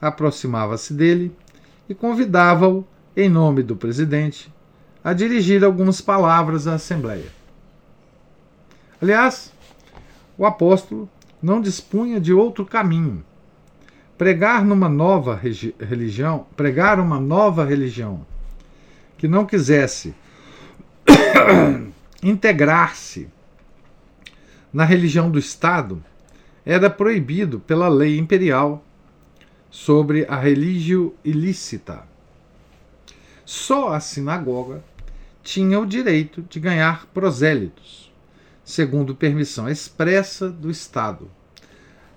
[0.06, 1.34] aproximava-se dele
[1.88, 2.86] e convidava-o,
[3.16, 4.52] em nome do presidente,
[5.02, 7.26] a dirigir algumas palavras à Assembleia.
[9.00, 9.52] Aliás,
[10.36, 11.08] o apóstolo
[11.42, 13.24] não dispunha de outro caminho.
[14.16, 18.24] Pregar numa nova religião, pregar uma nova religião
[19.18, 20.14] que não quisesse
[22.22, 23.28] integrar-se
[24.72, 26.02] na religião do Estado
[26.64, 28.84] era proibido pela lei imperial
[29.74, 32.04] sobre a religio ilícita.
[33.44, 34.84] Só a sinagoga
[35.42, 38.08] tinha o direito de ganhar prosélitos,
[38.64, 41.28] segundo permissão expressa do Estado.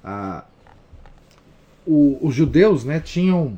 [0.03, 0.45] Ah,
[1.83, 3.57] o, os judeus né, tinham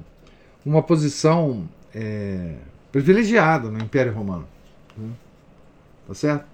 [0.66, 2.56] uma posição é,
[2.94, 4.48] privilegiada no Império Romano.
[4.96, 5.10] Né?
[6.08, 6.46] Tá certo?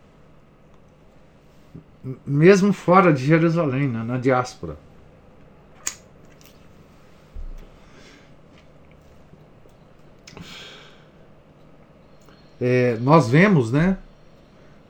[2.25, 4.84] Mesmo fora de Jerusalém, né, na diáspora.
[12.60, 13.98] É, nós vemos, né,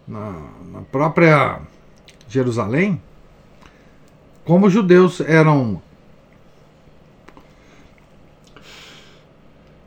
[0.08, 0.32] na,
[0.72, 1.60] na própria
[2.28, 3.02] Jerusalém,
[4.44, 5.82] como os judeus eram,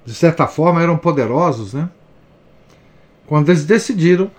[0.05, 1.89] de certa forma, eram poderosos, né?
[3.27, 4.31] Quando eles decidiram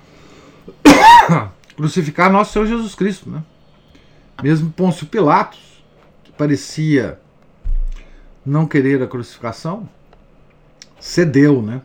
[1.77, 3.43] crucificar nosso Senhor Jesus Cristo, né?
[4.43, 5.83] Mesmo Pôncio Pilatos,
[6.23, 7.19] que parecia
[8.45, 9.87] não querer a crucificação,
[10.99, 11.81] cedeu, né?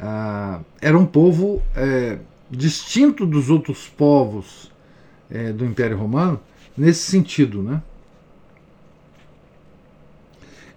[0.00, 2.18] Ah, era um povo é,
[2.50, 4.70] distinto dos outros povos
[5.30, 6.40] é, do Império Romano
[6.76, 7.82] nesse sentido, né?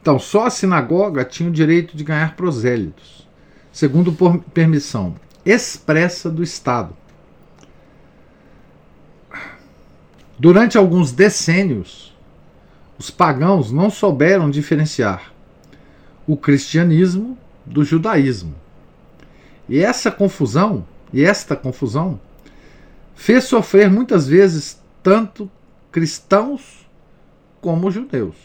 [0.01, 3.27] Então, só a sinagoga tinha o direito de ganhar prosélitos,
[3.71, 6.95] segundo por permissão expressa do Estado.
[10.37, 12.15] Durante alguns decênios,
[12.97, 15.31] os pagãos não souberam diferenciar
[16.27, 18.55] o cristianismo do judaísmo.
[19.71, 22.19] E essa confusão, e esta confusão,
[23.15, 25.49] fez sofrer muitas vezes tanto
[25.89, 26.85] cristãos
[27.61, 28.35] como judeus.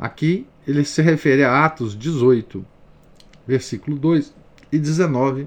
[0.00, 2.64] Aqui ele se refere a Atos 18,
[3.46, 4.32] versículo 2
[4.72, 5.46] e 19,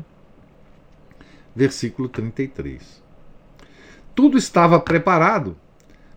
[1.56, 3.02] versículo 33.
[4.14, 5.58] Tudo estava preparado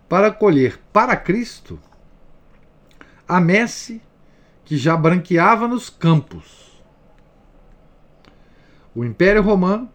[0.07, 1.79] para colher para Cristo
[3.27, 3.99] a messe
[4.63, 6.72] que já branqueava nos campos
[8.95, 9.89] o Império Romano,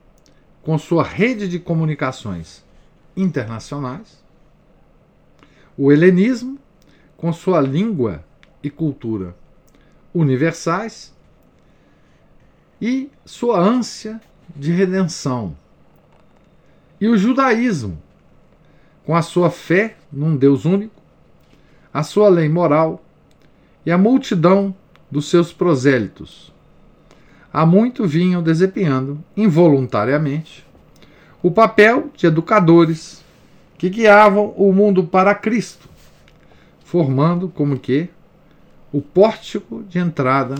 [0.63, 2.65] com sua rede de comunicações
[3.17, 4.23] internacionais,
[5.77, 6.59] o helenismo,
[7.17, 8.25] com sua língua
[8.63, 9.37] e cultura
[10.13, 11.15] universais,
[12.81, 14.21] e sua ânsia
[14.55, 15.57] de redenção,
[17.01, 18.01] e o judaísmo,
[19.05, 21.01] com a sua fé num Deus único,
[21.92, 23.03] a sua lei moral
[23.87, 24.75] e a multidão
[25.11, 26.53] dos seus prosélitos
[27.53, 30.67] há muito vinham desempenhando, involuntariamente,
[31.42, 33.23] o papel de educadores
[33.77, 35.88] que guiavam o mundo para Cristo,
[36.85, 38.09] formando como que
[38.92, 40.57] o pórtico de entrada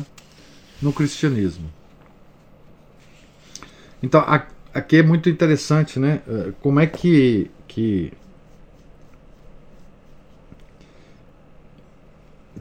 [0.81, 1.69] no cristianismo.
[4.03, 4.25] Então,
[4.73, 6.23] aqui é muito interessante, né?
[6.29, 8.13] Eh, como é que, que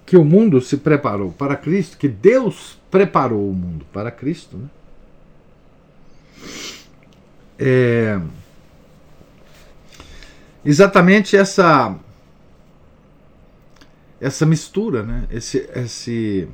[0.07, 4.57] que o mundo se preparou para Cristo, que Deus preparou o mundo para Cristo.
[4.57, 4.69] Né?
[7.59, 8.19] É,
[10.63, 11.95] exatamente essa
[14.19, 15.27] essa mistura, né?
[15.29, 16.47] esse, esse,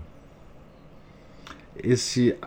[1.78, 2.38] esse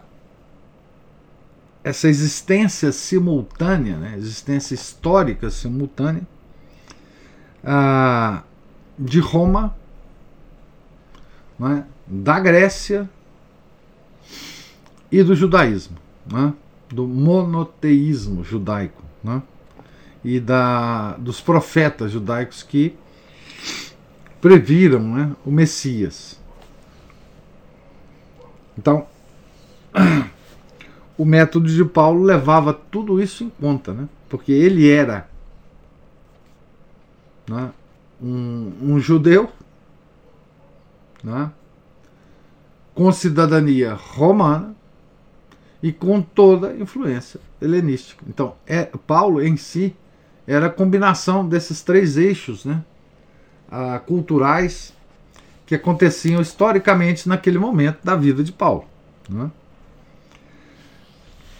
[1.82, 6.26] essa existência simultânea, né, existência histórica simultânea
[7.62, 8.42] ah,
[8.98, 9.76] de Roma,
[11.56, 13.08] né, da Grécia
[15.10, 15.96] e do judaísmo,
[16.30, 16.52] né,
[16.88, 19.42] do monoteísmo judaico né,
[20.24, 22.96] e da, dos profetas judaicos que
[24.40, 26.40] previram né, o Messias.
[28.78, 29.06] Então,
[31.16, 34.08] o método de Paulo levava tudo isso em conta, né?
[34.28, 35.28] porque ele era
[37.48, 37.70] né,
[38.20, 39.50] um, um, judeu
[41.22, 41.50] né,
[42.94, 44.74] com cidadania romana
[45.86, 48.24] e com toda a influência helenística.
[48.28, 49.94] Então, é, Paulo em si
[50.44, 52.82] era a combinação desses três eixos né,
[53.70, 54.92] a, culturais
[55.64, 58.84] que aconteciam historicamente naquele momento da vida de Paulo.
[59.28, 59.48] Né?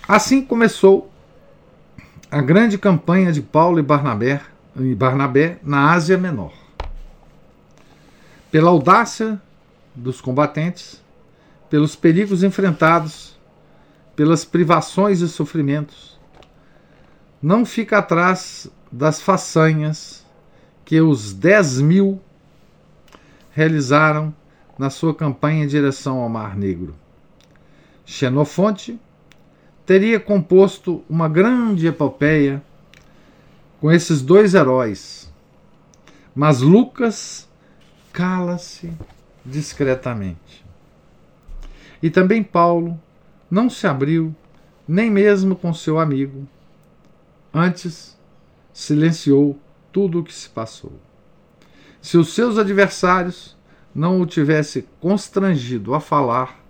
[0.08, 1.08] Assim começou
[2.28, 4.40] a grande campanha de Paulo e Barnabé,
[4.74, 6.52] e Barnabé na Ásia Menor.
[8.50, 9.40] Pela audácia
[9.94, 11.00] dos combatentes,
[11.70, 13.35] pelos perigos enfrentados,
[14.16, 16.18] pelas privações e sofrimentos,
[17.40, 20.24] não fica atrás das façanhas
[20.86, 22.20] que os 10 mil
[23.52, 24.34] realizaram
[24.78, 26.94] na sua campanha em direção ao Mar Negro.
[28.06, 28.98] Xenofonte
[29.84, 32.62] teria composto uma grande epopeia
[33.80, 35.30] com esses dois heróis,
[36.34, 37.48] mas Lucas
[38.12, 38.90] cala-se
[39.44, 40.64] discretamente.
[42.02, 42.98] E também Paulo
[43.50, 44.34] não se abriu
[44.86, 46.46] nem mesmo com seu amigo,
[47.52, 48.16] antes
[48.72, 49.58] silenciou
[49.92, 50.92] tudo o que se passou.
[52.00, 53.56] Se os seus adversários
[53.94, 56.60] não o tivessem constrangido a falar,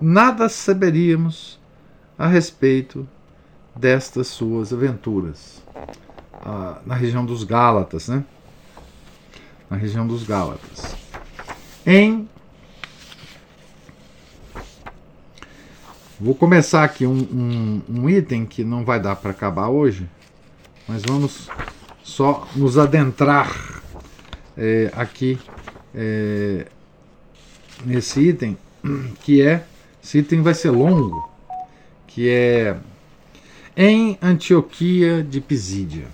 [0.00, 1.58] nada saberíamos
[2.16, 3.06] a respeito
[3.74, 5.62] destas suas aventuras
[6.44, 8.24] ah, na região dos Gálatas, né?
[9.68, 10.94] Na região dos Gálatas.
[11.84, 12.28] Em
[16.20, 20.08] Vou começar aqui um, um, um item que não vai dar para acabar hoje,
[20.86, 21.50] mas vamos
[22.04, 23.82] só nos adentrar
[24.56, 25.36] é, aqui
[25.92, 26.66] é,
[27.84, 28.56] nesse item,
[29.22, 29.66] que é.
[30.02, 31.28] Esse item vai ser longo,
[32.06, 32.76] que é
[33.76, 36.06] em Antioquia de Pisídia.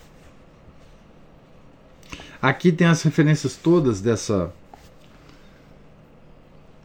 [2.40, 4.50] Aqui tem as referências todas dessa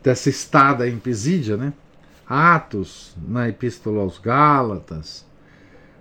[0.04, 1.72] dessa estada em Pisídia, né?
[2.28, 5.26] Atos, na Epístola aos Gálatas,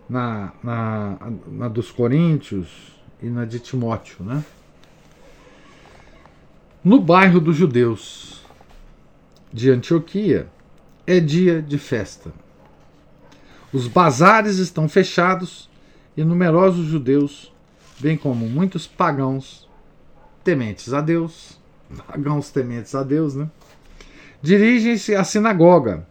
[0.09, 2.95] na, na, na dos Coríntios,
[3.25, 4.45] e na de Timóteo, né?
[6.85, 8.45] No bairro dos judeus
[9.51, 10.47] de Antioquia
[11.07, 12.31] é dia de festa.
[13.73, 15.71] Os bazares estão fechados
[16.15, 17.51] e numerosos judeus,
[17.99, 19.67] bem como muitos pagãos
[20.45, 21.59] tementes a Deus,
[22.07, 23.51] pagãos tementes a Deus, né?
[24.43, 26.07] Dirigem-se à sinagoga,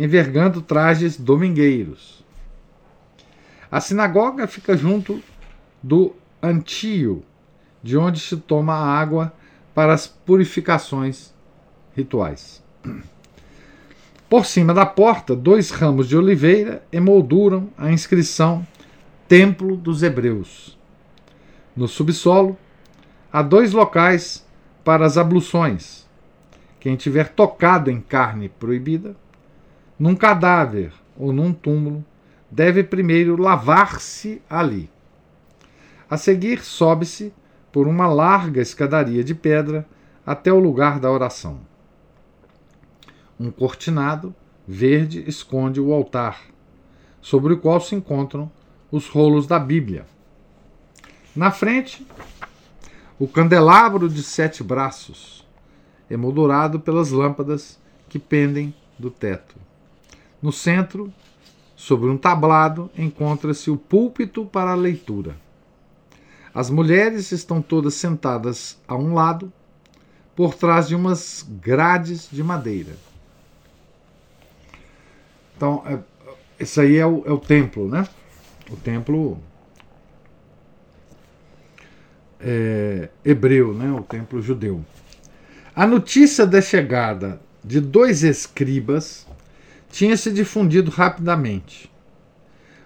[0.00, 2.24] envergando trajes domingueiros.
[3.70, 5.22] A sinagoga fica junto
[5.82, 7.22] do Antio,
[7.82, 9.30] de onde se toma a água
[9.74, 11.34] para as purificações
[11.94, 12.64] rituais.
[14.26, 18.66] Por cima da porta, dois ramos de oliveira emolduram a inscrição
[19.28, 20.78] Templo dos Hebreus.
[21.76, 22.56] No subsolo,
[23.30, 24.46] há dois locais
[24.82, 26.08] para as abluções.
[26.80, 29.14] Quem tiver tocado em carne proibida,
[30.00, 32.02] num cadáver ou num túmulo,
[32.50, 34.90] deve primeiro lavar-se ali.
[36.08, 37.34] A seguir, sobe-se
[37.70, 39.86] por uma larga escadaria de pedra
[40.24, 41.60] até o lugar da oração.
[43.38, 44.34] Um cortinado
[44.66, 46.44] verde esconde o altar,
[47.20, 48.50] sobre o qual se encontram
[48.90, 50.06] os rolos da Bíblia.
[51.36, 52.06] Na frente,
[53.18, 55.46] o candelabro de sete braços,
[56.10, 57.78] emoldurado pelas lâmpadas
[58.08, 59.69] que pendem do teto.
[60.42, 61.12] No centro,
[61.76, 65.36] sobre um tablado, encontra-se o púlpito para a leitura.
[66.52, 69.52] As mulheres estão todas sentadas a um lado,
[70.34, 72.96] por trás de umas grades de madeira.
[75.56, 75.98] Então, é,
[76.58, 78.08] esse aí é o, é o templo, né?
[78.70, 79.38] O templo
[82.40, 83.92] é, hebreu, né?
[83.92, 84.82] O templo judeu.
[85.76, 89.26] A notícia da chegada de dois escribas
[89.90, 91.90] tinha se difundido rapidamente.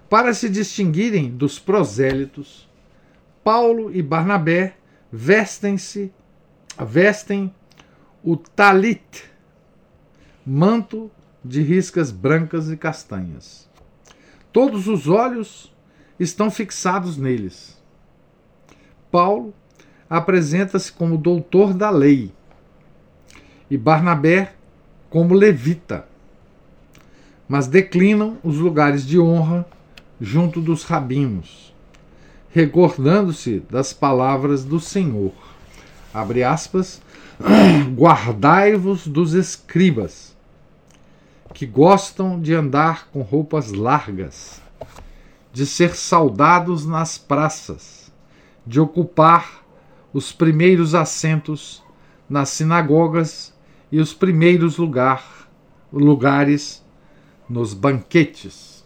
[0.09, 2.67] Para se distinguirem dos prosélitos,
[3.43, 4.75] Paulo e Barnabé
[5.11, 6.11] vestem-se,
[6.85, 7.53] vestem
[8.23, 9.29] o talit,
[10.45, 11.11] manto
[11.43, 13.69] de riscas brancas e castanhas.
[14.51, 15.71] Todos os olhos
[16.19, 17.81] estão fixados neles.
[19.11, 19.53] Paulo
[20.09, 22.31] apresenta-se como doutor da lei
[23.69, 24.53] e Barnabé
[25.09, 26.07] como levita,
[27.47, 29.65] mas declinam os lugares de honra
[30.19, 31.73] junto dos rabinos,
[32.51, 35.33] recordando-se das palavras do Senhor.
[36.13, 37.01] Abre aspas,
[37.95, 40.35] guardai-vos dos escribas,
[41.53, 44.61] que gostam de andar com roupas largas,
[45.53, 48.11] de ser saudados nas praças,
[48.65, 49.63] de ocupar
[50.13, 51.83] os primeiros assentos
[52.29, 53.53] nas sinagogas
[53.91, 55.49] e os primeiros lugar,
[55.91, 56.84] lugares
[57.49, 58.83] nos banquetes.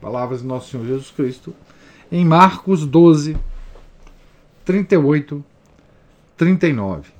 [0.00, 1.54] Palavras do nosso Senhor Jesus Cristo
[2.10, 3.36] em Marcos 12,
[4.64, 5.44] 38,
[6.36, 7.10] 39.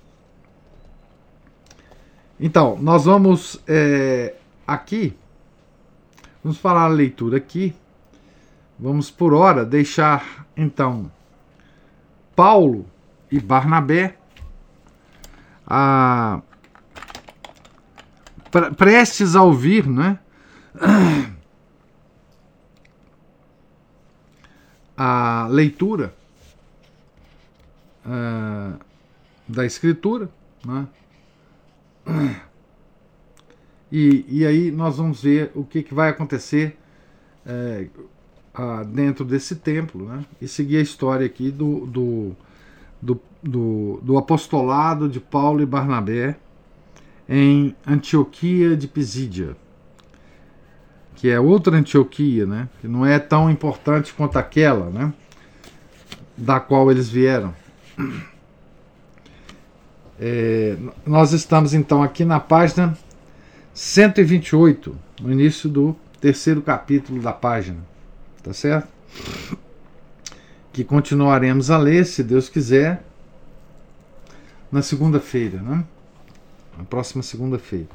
[2.40, 4.34] Então, nós vamos é,
[4.66, 5.16] aqui,
[6.42, 7.74] vamos falar a leitura aqui,
[8.78, 11.10] vamos por hora deixar então
[12.36, 12.86] Paulo
[13.30, 14.16] e Barnabé
[15.66, 16.40] a,
[18.76, 20.18] prestes a ouvir, né?
[24.96, 26.12] A leitura
[28.04, 28.78] uh,
[29.46, 30.28] da escritura,
[30.64, 30.88] né?
[33.90, 36.76] E, e aí nós vamos ver o que, que vai acontecer
[37.46, 37.88] é,
[38.88, 40.24] dentro desse templo, né?
[40.40, 42.36] E seguir a história aqui do, do,
[43.00, 46.36] do, do, do apostolado de Paulo e Barnabé
[47.28, 49.56] em Antioquia de Pisídia,
[51.18, 52.68] que é outra Antioquia, né?
[52.80, 55.12] que não é tão importante quanto aquela né?
[56.36, 57.54] da qual eles vieram.
[60.20, 62.98] É, nós estamos então aqui na página
[63.72, 67.78] 128, no início do terceiro capítulo da página,
[68.42, 68.88] tá certo?
[70.72, 73.04] Que continuaremos a ler, se Deus quiser,
[74.72, 75.84] na segunda-feira, né?
[76.76, 77.86] Na próxima segunda-feira.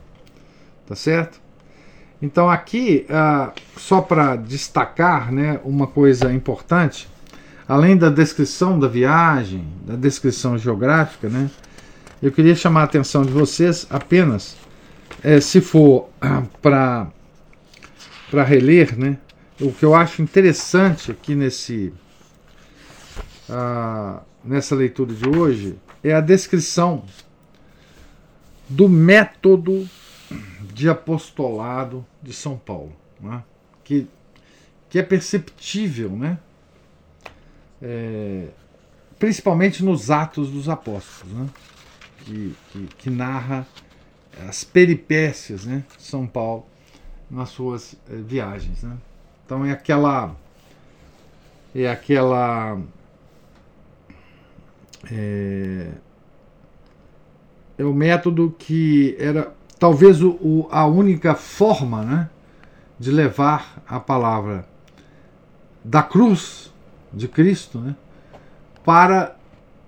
[0.87, 1.42] Tá certo?
[2.23, 7.09] Então aqui, ah, só para destacar né, uma coisa importante,
[7.67, 11.51] além da descrição da viagem, da descrição geográfica, né,
[12.21, 14.55] eu queria chamar a atenção de vocês apenas,
[15.21, 17.11] é, se for ah, para
[18.45, 19.17] reler, né,
[19.59, 21.91] o que eu acho interessante aqui nesse,
[23.49, 27.03] ah, nessa leitura de hoje é a descrição
[28.69, 29.85] do método
[30.73, 33.43] de apostolado de São Paulo, né?
[33.83, 34.07] que,
[34.89, 36.39] que é perceptível, né?
[37.81, 38.47] É,
[39.19, 41.49] principalmente nos Atos dos Apóstolos, né?
[42.19, 43.67] que, que, que narra
[44.47, 46.65] as peripécias né, de São Paulo
[47.29, 48.81] nas suas é, viagens.
[48.83, 48.97] Né?
[49.45, 50.35] Então é aquela
[51.75, 52.79] é aquela
[55.11, 55.91] é,
[57.77, 59.53] é o método que era
[59.83, 62.29] talvez o, o, a única forma né,
[62.97, 64.65] de levar a palavra
[65.83, 66.71] da cruz
[67.11, 67.93] de Cristo né,
[68.85, 69.35] para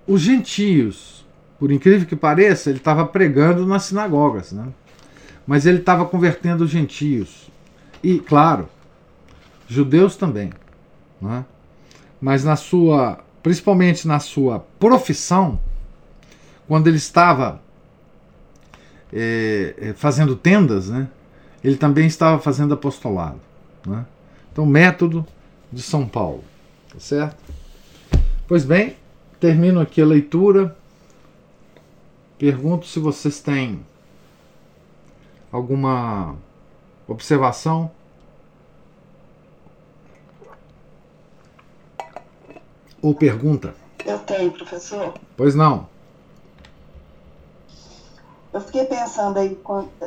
[0.06, 1.24] os gentios.
[1.58, 4.68] Por incrível que pareça, ele estava pregando nas sinagogas, né?
[5.46, 7.50] mas ele estava convertendo os gentios.
[8.02, 8.68] E, claro,
[9.66, 10.52] judeus também.
[11.22, 11.42] Né?
[12.20, 15.58] Mas na sua principalmente na sua profissão,
[16.68, 17.62] quando ele estava
[19.12, 21.08] é, é, fazendo tendas, né,
[21.62, 23.40] ele também estava fazendo apostolado.
[23.86, 24.04] Né?
[24.52, 25.26] Então, método
[25.72, 26.44] de São Paulo.
[26.92, 27.36] Tá certo?
[28.46, 28.96] Pois bem,
[29.40, 30.76] termino aqui a leitura.
[32.38, 33.80] Pergunto se vocês têm
[35.50, 36.36] alguma
[37.08, 37.90] observação
[43.00, 43.74] ou pergunta?
[44.04, 45.14] Eu tenho, professor.
[45.36, 45.88] Pois não.
[48.56, 49.60] Eu fiquei pensando aí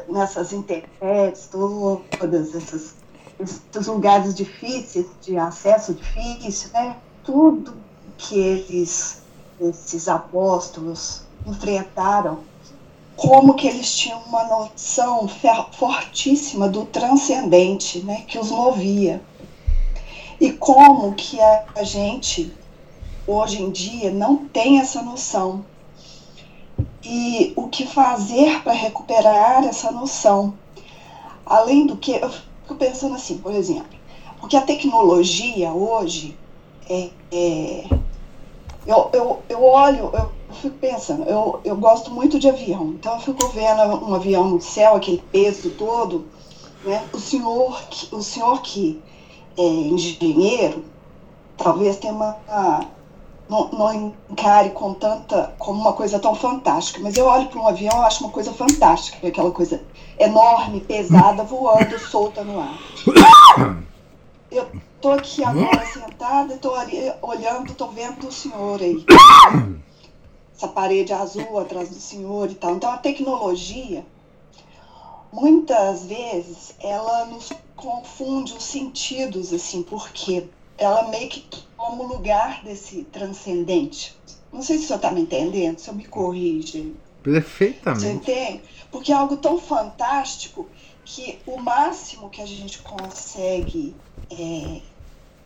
[0.08, 2.96] nessas internets, todas esses
[3.86, 6.98] lugares difíceis, de acesso difícil, né?
[7.24, 7.76] Tudo
[8.18, 9.22] que eles,
[9.62, 12.40] esses apóstolos, enfrentaram,
[13.16, 15.28] como que eles tinham uma noção
[15.74, 18.24] fortíssima do transcendente, né?
[18.28, 19.22] Que os movia.
[20.42, 22.52] E como que a gente
[23.28, 25.64] hoje em dia não tem essa noção.
[27.04, 30.54] E o que fazer para recuperar essa noção?
[31.46, 33.98] Além do que, eu fico pensando assim, por exemplo,
[34.40, 36.38] porque a tecnologia hoje
[36.90, 37.84] é, é
[38.86, 43.20] eu, eu, eu olho, eu fico pensando, eu, eu gosto muito de avião, então eu
[43.20, 46.26] fico vendo um avião no céu, aquele peso todo,
[46.84, 47.08] Né?
[47.14, 49.02] O, senhor que, o senhor que
[49.58, 50.84] é engenheiro,
[51.58, 52.38] talvez tenha uma,
[53.50, 57.68] não, não, encare com tanta como uma coisa tão fantástica, mas eu olho para um
[57.68, 59.84] avião e acho uma coisa fantástica, aquela coisa
[60.20, 62.78] enorme, pesada, voando solta no ar.
[64.52, 64.68] Eu
[65.02, 69.04] tô aqui agora sentada, tô ali, olhando, tô vendo o senhor aí.
[70.56, 72.76] Essa parede azul atrás do senhor e tal.
[72.76, 74.06] Então a tecnologia,
[75.32, 81.42] muitas vezes, ela nos confunde os sentidos, assim, porque ela meio que
[81.76, 84.18] toma o lugar desse transcendente.
[84.52, 86.96] Não sei se o senhor está me entendendo, se eu me corrige.
[87.22, 88.02] Perfeitamente.
[88.02, 88.64] Você entende?
[88.90, 90.68] Porque é algo tão fantástico
[91.06, 93.96] que o máximo que a gente consegue,
[94.32, 94.82] é,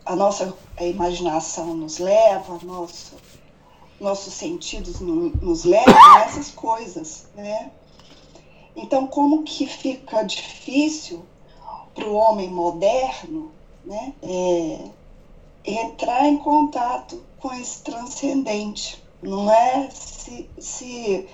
[0.05, 3.15] a nossa a imaginação nos leva, a nossa,
[3.99, 7.71] nossos sentidos no, nos levam a essas coisas, né?
[8.75, 11.23] Então, como que fica difícil
[11.93, 13.51] para o homem moderno,
[13.85, 14.79] né, é,
[15.65, 21.27] entrar em contato com esse transcendente, não é se, se,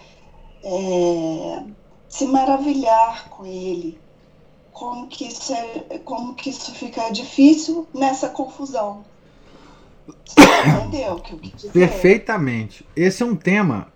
[0.63, 1.63] é,
[2.07, 3.99] se maravilhar com ele.
[4.71, 9.03] Como que, isso é, como que isso fica difícil nessa confusão.
[10.25, 11.71] Você entendeu o que eu quis dizer?
[11.71, 12.85] Perfeitamente.
[12.95, 13.91] Esse é um tema.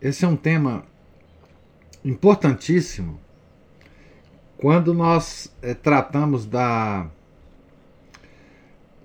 [0.00, 0.84] Esse é um tema
[2.04, 3.18] importantíssimo
[4.56, 7.06] quando nós é, tratamos da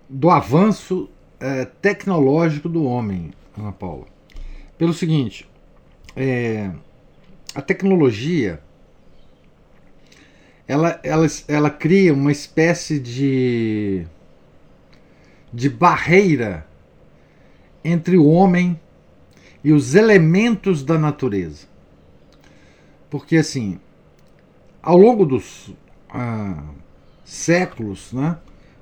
[0.10, 4.05] do avanço é, tecnológico do homem, Ana Paula.
[4.78, 5.47] Pelo seguinte,
[6.16, 6.72] é,
[7.53, 8.60] a tecnologia
[10.70, 14.05] ela, ela, ela cria uma espécie de,
[15.51, 16.68] de barreira
[17.84, 18.80] entre o homem
[19.64, 21.68] e os elementos da natureza.
[23.10, 23.80] Porque assim,
[24.80, 25.74] ao longo dos
[26.07, 26.64] ah,
[27.26, 28.38] séculos, né,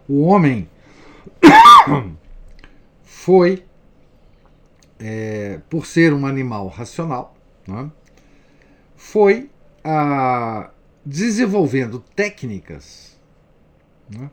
[0.09, 0.69] o homem
[3.03, 3.65] foi,
[4.99, 7.35] é, por ser um animal racional,
[7.67, 7.91] né,
[8.95, 9.49] foi
[9.83, 10.71] ah,
[11.05, 13.17] desenvolvendo técnicas,
[14.09, 14.29] né,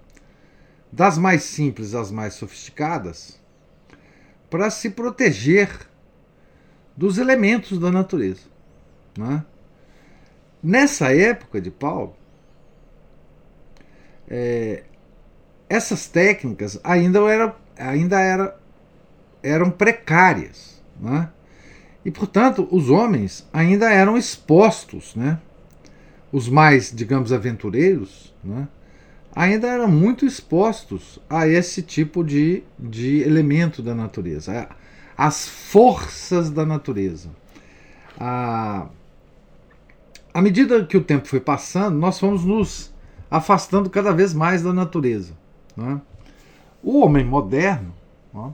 [0.90, 3.40] das mais simples às mais sofisticadas,
[4.48, 5.88] para se proteger
[6.96, 8.42] dos elementos da natureza.
[9.18, 9.44] Né?
[10.62, 12.16] Nessa época de Paulo,
[14.28, 14.84] é,
[15.68, 18.56] essas técnicas ainda, era, ainda era,
[19.42, 20.82] eram precárias.
[21.00, 21.28] Né?
[22.04, 25.38] E, portanto, os homens ainda eram expostos, né?
[26.30, 28.68] os mais, digamos, aventureiros, né?
[29.34, 34.68] ainda eram muito expostos a esse tipo de, de elemento da natureza,
[35.16, 37.30] as forças da natureza.
[38.18, 38.88] A,
[40.32, 42.92] à medida que o tempo foi passando, nós fomos nos
[43.30, 45.32] afastando cada vez mais da natureza.
[45.76, 46.00] Né?
[46.82, 47.92] O homem moderno,
[48.32, 48.52] né?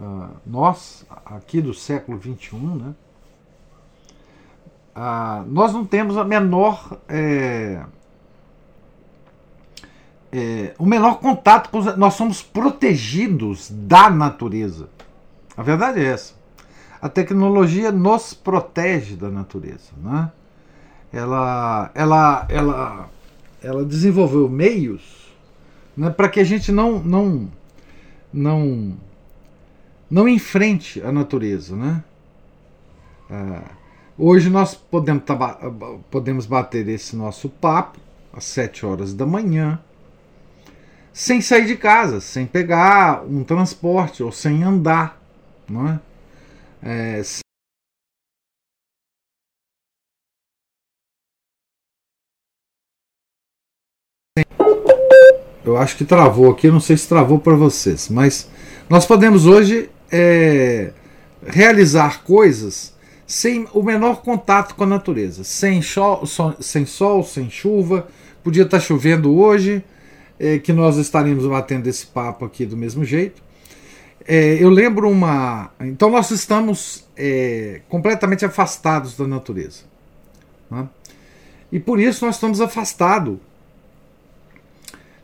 [0.00, 2.94] uh, nós, aqui do século XXI, né?
[4.94, 6.98] Uh, nós não temos a menor.
[7.08, 7.82] É,
[10.30, 14.88] é, o menor contato com os, nós somos protegidos da natureza.
[15.56, 16.34] A verdade é essa.
[17.00, 20.30] A tecnologia nos protege da natureza, né?
[21.12, 23.10] Ela, ela, ela,
[23.62, 25.21] ela desenvolveu meios
[25.96, 27.50] né, para que a gente não, não,
[28.32, 28.96] não,
[30.10, 31.76] não enfrente a natureza.
[31.76, 32.04] Né?
[33.30, 33.62] É,
[34.18, 35.24] hoje nós podemos,
[36.10, 37.98] podemos bater esse nosso papo
[38.32, 39.78] às 7 horas da manhã,
[41.12, 45.20] sem sair de casa, sem pegar um transporte ou sem andar.
[45.68, 46.00] Não é?
[46.82, 47.22] É,
[55.64, 58.48] Eu acho que travou aqui, não sei se travou para vocês, mas
[58.88, 60.92] nós podemos hoje é,
[61.46, 62.92] realizar coisas
[63.26, 66.24] sem o menor contato com a natureza, sem, sol,
[66.60, 68.06] sem sol, sem chuva.
[68.42, 69.84] Podia estar tá chovendo hoje,
[70.38, 73.40] é, que nós estaríamos batendo esse papo aqui do mesmo jeito.
[74.26, 75.70] É, eu lembro uma.
[75.80, 79.84] Então nós estamos é, completamente afastados da natureza.
[80.70, 80.88] Né?
[81.70, 83.38] E por isso nós estamos afastados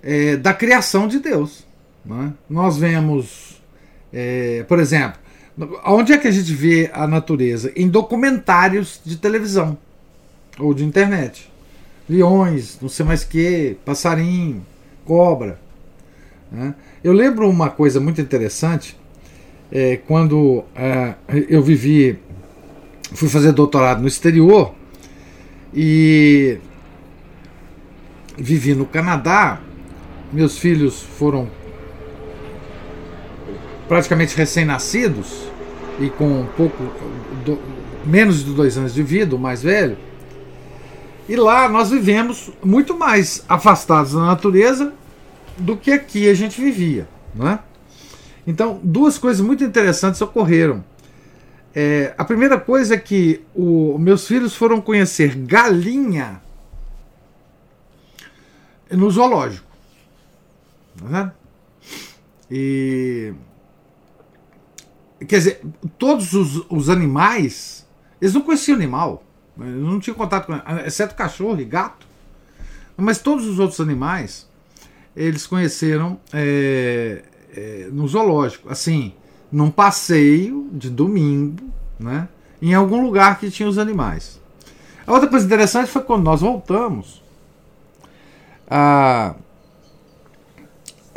[0.03, 1.67] é, da criação de Deus.
[2.05, 2.33] Né?
[2.49, 3.61] Nós vemos,
[4.13, 5.19] é, por exemplo,
[5.85, 7.73] onde é que a gente vê a natureza?
[7.75, 9.77] Em documentários de televisão
[10.59, 11.51] ou de internet.
[12.09, 14.65] Leões, não sei mais que, passarinho,
[15.05, 15.61] cobra.
[16.51, 16.75] Né?
[17.03, 18.97] Eu lembro uma coisa muito interessante
[19.71, 21.15] é, quando é,
[21.49, 22.19] eu vivi,
[23.13, 24.75] fui fazer doutorado no exterior
[25.75, 26.59] e
[28.37, 29.61] vivi no Canadá,
[30.33, 31.49] meus filhos foram
[33.89, 35.49] praticamente recém-nascidos
[35.99, 36.83] e com um pouco
[37.45, 37.59] do,
[38.05, 39.97] menos de dois anos de vida, o mais velho.
[41.29, 44.93] E lá nós vivemos muito mais afastados da natureza
[45.57, 47.59] do que aqui a gente vivia, né?
[48.47, 50.83] Então, duas coisas muito interessantes ocorreram.
[51.75, 56.41] É, a primeira coisa é que o, meus filhos foram conhecer galinha
[58.91, 59.68] no zoológico.
[61.03, 61.33] Né?
[62.51, 63.35] E
[65.27, 65.61] quer dizer,
[65.99, 67.87] todos os, os, animais,
[68.21, 69.23] eles não conheciam animal,
[69.59, 70.55] eles não tinham contato com,
[70.87, 72.07] exceto cachorro e gato,
[72.97, 74.49] mas todos os outros animais
[75.15, 77.23] eles conheceram é,
[77.55, 79.13] é, no zoológico, assim,
[79.51, 81.69] num passeio de domingo,
[81.99, 82.29] né,
[82.63, 84.41] em algum lugar que tinha os animais.
[85.07, 87.23] A outra coisa interessante foi quando nós voltamos.
[88.69, 89.35] A,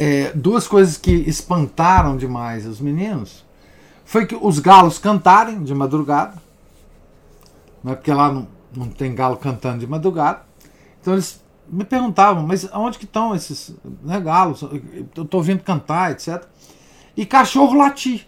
[0.04, 3.46] é, duas coisas que espantaram demais os meninos
[4.04, 6.42] foi que os galos cantarem de madrugada,
[7.84, 10.42] né, porque lá não, não tem galo cantando de madrugada.
[11.00, 14.64] Então eles me perguntavam, mas aonde que estão esses né, galos?
[14.64, 16.46] Eu estou ouvindo cantar, etc.
[17.16, 18.26] E cachorro latir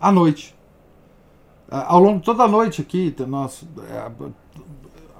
[0.00, 0.56] à noite.
[1.70, 4.10] Ao longo de toda a noite aqui, nossa, é,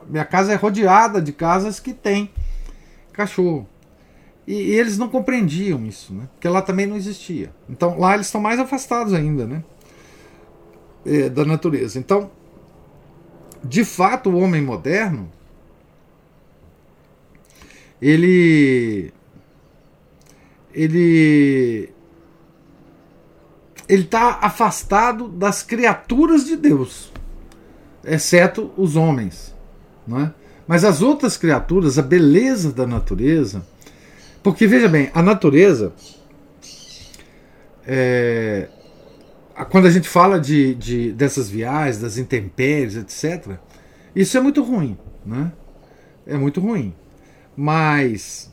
[0.08, 2.30] minha casa é rodeada de casas que tem
[3.12, 3.68] cachorro.
[4.46, 6.28] E, e, eles não compreendiam isso, né?
[6.32, 7.52] Porque lá também não existia.
[7.68, 9.62] Então lá eles estão mais afastados ainda, né?
[11.04, 11.98] É, da natureza.
[11.98, 12.30] Então,
[13.64, 15.30] de fato, o homem moderno
[18.00, 19.12] ele
[20.72, 21.92] ele
[23.88, 27.12] ele está afastado das criaturas de Deus,
[28.04, 29.54] exceto os homens,
[30.06, 30.34] não é?
[30.66, 33.66] Mas as outras criaturas, a beleza da natureza,
[34.42, 35.92] porque veja bem, a natureza,
[37.86, 38.68] é,
[39.70, 43.58] quando a gente fala de, de, dessas viagens, das intempéries, etc.,
[44.14, 45.52] isso é muito ruim, né?
[46.26, 46.94] É muito ruim.
[47.56, 48.50] Mas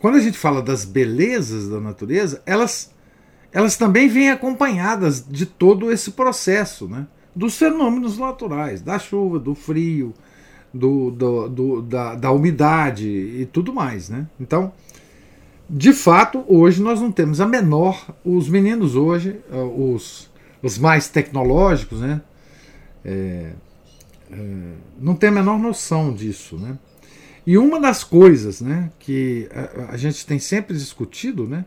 [0.00, 2.94] quando a gente fala das belezas da natureza, elas,
[3.52, 7.06] elas também vêm acompanhadas de todo esse processo, né?
[7.34, 10.12] dos fenômenos naturais, da chuva, do frio,
[10.72, 14.08] do, do, do da, da, umidade e tudo mais.
[14.08, 14.26] Né?
[14.40, 14.72] Então,
[15.68, 18.14] de fato, hoje nós não temos a menor.
[18.24, 20.30] Os meninos hoje, eh, os,
[20.62, 22.20] os mais tecnológicos, né?
[23.04, 23.52] É,
[24.30, 26.56] é, não tem a menor noção disso.
[26.56, 26.78] Né?
[27.46, 31.64] E uma das coisas né, que a, a, gente tem sempre discutido, né,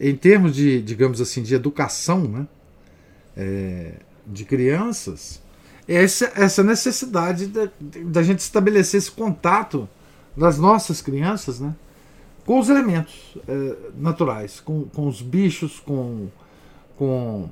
[0.00, 2.48] em termos de, digamos assim, de educação né,
[3.36, 3.92] é,
[4.26, 5.40] de crianças,
[5.86, 9.88] essa, essa necessidade da, gente estabelecer esse contato
[10.36, 11.74] das nossas crianças né,
[12.46, 16.28] com os elementos é, naturais, com, com os bichos, com,
[16.96, 17.48] com,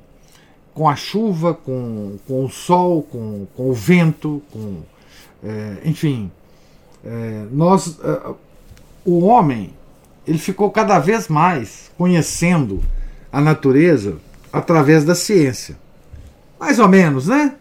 [0.72, 4.82] com a chuva, com, com o sol, com, com o vento, com,
[5.42, 6.30] é, enfim,
[7.04, 7.98] é, nós,
[9.04, 9.72] o homem,
[10.26, 12.80] ele ficou cada vez mais conhecendo
[13.32, 14.18] a natureza
[14.52, 15.76] através da ciência.
[16.58, 17.56] Mais ou menos, né?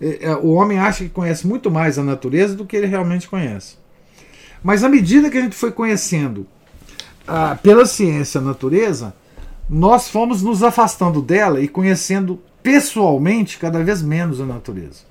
[0.00, 3.28] É, é, o homem acha que conhece muito mais a natureza do que ele realmente
[3.28, 3.76] conhece.
[4.62, 6.46] Mas à medida que a gente foi conhecendo
[7.26, 9.14] ah, pela ciência a natureza,
[9.68, 15.04] nós fomos nos afastando dela e conhecendo pessoalmente cada vez menos a natureza.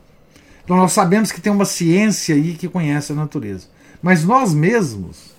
[0.63, 3.67] Então nós sabemos que tem uma ciência aí que conhece a natureza.
[4.01, 5.33] Mas nós mesmos,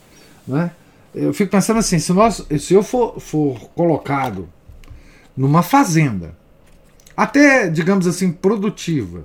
[0.47, 0.70] né?
[1.14, 4.49] Eu fico pensando assim, se, nós, se eu for, for colocado
[5.34, 6.36] numa fazenda,
[7.16, 9.24] até, digamos assim, produtiva,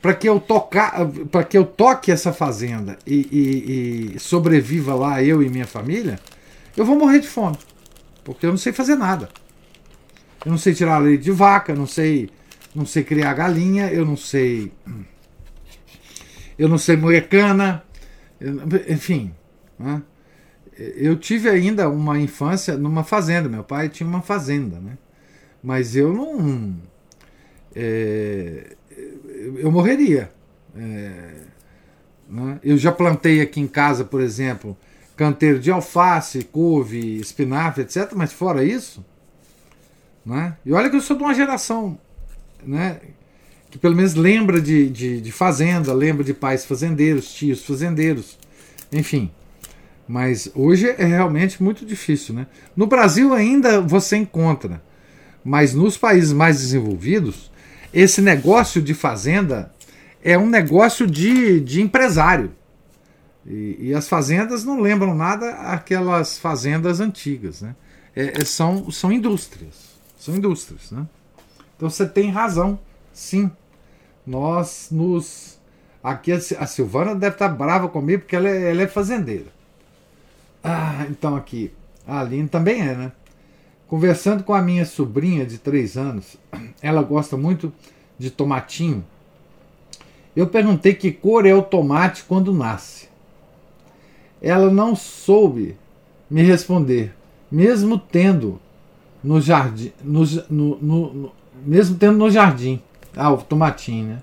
[0.00, 5.22] para que eu tocar, para que eu toque essa fazenda e, e, e, sobreviva lá
[5.22, 6.18] eu e minha família,
[6.76, 7.58] eu vou morrer de fome,
[8.24, 9.28] porque eu não sei fazer nada.
[10.44, 12.30] Eu não sei tirar leite de vaca, não sei
[12.74, 14.72] não sei criar galinha, eu não sei.
[16.58, 17.82] Eu não sei moer cana,
[18.88, 19.34] enfim.
[19.78, 20.02] Né?
[20.76, 24.96] Eu tive ainda uma infância numa fazenda, meu pai tinha uma fazenda, né?
[25.62, 26.76] mas eu não.
[27.74, 28.76] É,
[29.58, 30.30] eu morreria.
[30.76, 31.34] É,
[32.28, 32.60] né?
[32.62, 34.76] Eu já plantei aqui em casa, por exemplo,
[35.16, 38.12] canteiro de alface, couve, espinafre, etc.
[38.14, 39.04] Mas fora isso,
[40.24, 40.56] né?
[40.64, 41.98] e olha que eu sou de uma geração
[42.66, 43.00] né,
[43.70, 48.38] que pelo menos lembra de, de, de, fazenda, lembra de pais fazendeiros, tios fazendeiros,
[48.92, 49.30] enfim.
[50.08, 52.34] Mas hoje é realmente muito difícil.
[52.34, 52.46] Né?
[52.76, 54.82] No Brasil ainda você encontra,
[55.44, 57.49] mas nos países mais desenvolvidos,
[57.92, 59.72] esse negócio de fazenda
[60.22, 62.52] é um negócio de, de empresário.
[63.46, 67.74] E, e, as fazendas não lembram nada aquelas fazendas antigas, né?
[68.14, 69.74] É, é, são, são indústrias,
[70.18, 71.06] são indústrias, né?
[71.76, 72.78] Então você tem razão,
[73.12, 73.50] sim.
[74.26, 75.58] Nós nos
[76.02, 79.46] aqui a Silvana deve estar brava comigo porque ela é, ela é fazendeira.
[80.62, 81.72] Ah, então aqui
[82.06, 83.12] a Aline também é, né?
[83.90, 86.36] Conversando com a minha sobrinha de 3 anos,
[86.80, 87.72] ela gosta muito
[88.16, 89.04] de tomatinho.
[90.36, 93.08] Eu perguntei que cor é o tomate quando nasce.
[94.40, 95.76] Ela não soube
[96.30, 97.12] me responder,
[97.50, 98.60] mesmo tendo
[99.24, 101.32] no jardim, no, no, no,
[101.66, 102.80] mesmo tendo no jardim.
[103.16, 104.22] Ah, o tomatinho, né?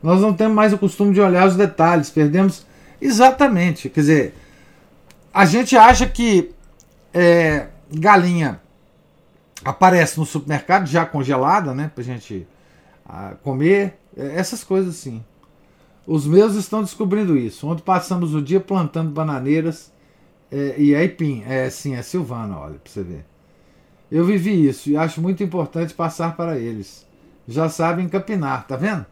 [0.00, 2.64] Nós não temos mais o costume de olhar os detalhes, perdemos
[3.02, 3.90] exatamente.
[3.90, 4.34] Quer dizer,
[5.34, 6.52] a gente acha que
[7.12, 8.60] é, galinha
[9.64, 11.90] aparece no supermercado já congelada, né?
[11.94, 12.46] Pra gente
[13.06, 15.24] ah, comer, é, essas coisas assim.
[16.06, 17.66] Os meus estão descobrindo isso.
[17.66, 19.92] Ontem passamos o dia plantando bananeiras
[20.50, 21.42] é, e aipim.
[21.46, 23.24] É sim, é Silvana, olha, pra você ver.
[24.10, 27.06] Eu vivi isso e acho muito importante passar para eles.
[27.46, 29.04] Já sabem capinar, tá vendo?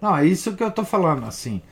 [0.00, 1.62] Não, é isso que eu tô falando, assim.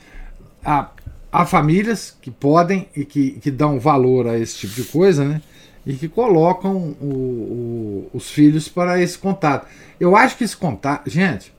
[0.64, 0.90] Há,
[1.30, 5.42] há famílias que podem e que, que dão valor a esse tipo de coisa, né?
[5.84, 9.66] E que colocam o, o, os filhos para esse contato.
[9.98, 11.08] Eu acho que esse contato.
[11.10, 11.52] Gente,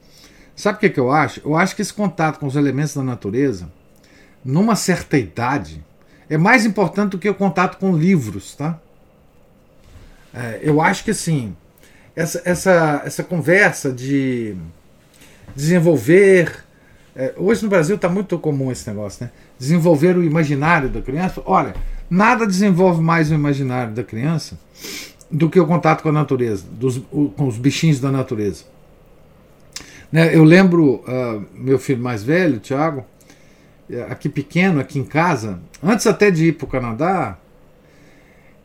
[0.56, 1.42] sabe o que, que eu acho?
[1.46, 3.70] Eu acho que esse contato com os elementos da natureza,
[4.44, 5.84] numa certa idade,
[6.30, 8.80] é mais importante do que o contato com livros, tá?
[10.34, 11.56] É, eu acho que assim,
[12.16, 14.56] essa, essa, essa conversa de
[15.56, 16.64] desenvolver.
[17.16, 19.32] É, hoje no Brasil está muito comum esse negócio, né?
[19.60, 21.42] Desenvolver o imaginário da criança.
[21.46, 21.76] Olha,
[22.14, 24.56] Nada desenvolve mais o imaginário da criança
[25.32, 27.02] do que o contato com a natureza, dos,
[27.36, 28.66] com os bichinhos da natureza.
[30.12, 33.04] Né, eu lembro uh, meu filho mais velho, Tiago,
[33.90, 37.36] eh, aqui pequeno, aqui em casa, antes até de ir para o Canadá,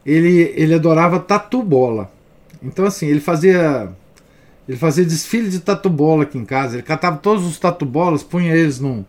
[0.05, 2.13] ele, ele adorava tatu bola.
[2.63, 3.91] Então assim, ele fazia
[4.69, 6.75] ele fazia desfile de tatu bola aqui em casa.
[6.75, 9.07] Ele catava todos os tatu bolas, punha eles num,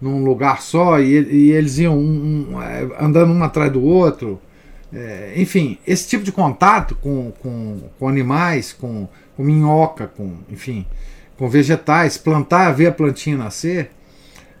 [0.00, 4.40] num lugar só e, e eles iam um, um, é, andando um atrás do outro.
[4.92, 10.86] É, enfim, esse tipo de contato com, com, com animais, com, com minhoca, com, enfim,
[11.36, 13.90] com vegetais, plantar, ver a plantinha nascer,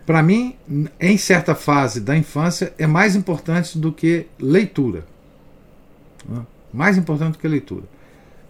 [0.04, 0.56] para mim,
[1.00, 5.04] em certa fase da infância, é mais importante do que leitura.
[6.28, 6.42] Né?
[6.72, 7.84] Mais importante do que leitura.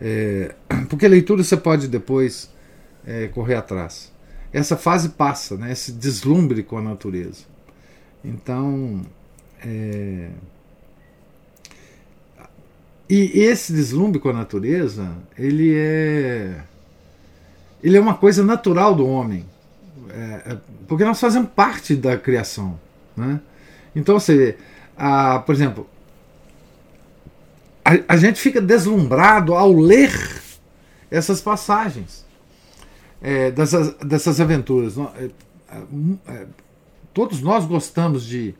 [0.01, 0.55] É,
[0.89, 2.51] porque leitura você pode depois
[3.07, 4.14] é, correr atrás
[4.55, 5.73] essa fase passa, né?
[5.73, 7.43] esse deslumbre com a natureza.
[8.25, 9.03] Então,
[9.61, 10.31] é...
[13.11, 16.63] e esse deslumbre com a natureza, ele é,
[17.83, 19.45] ele é uma coisa natural do homem,
[20.09, 22.79] é, é porque nós fazemos parte da criação,
[23.17, 23.41] né?
[23.97, 24.57] Então, você,
[24.97, 25.89] a, por exemplo,
[27.85, 30.13] a, a gente fica deslumbrado ao ler
[31.11, 32.24] essas passagens
[33.25, 34.99] é, dessas, dessas aventuras.
[34.99, 35.31] É,
[36.29, 36.47] é,
[37.14, 38.55] todos nós gostamos de,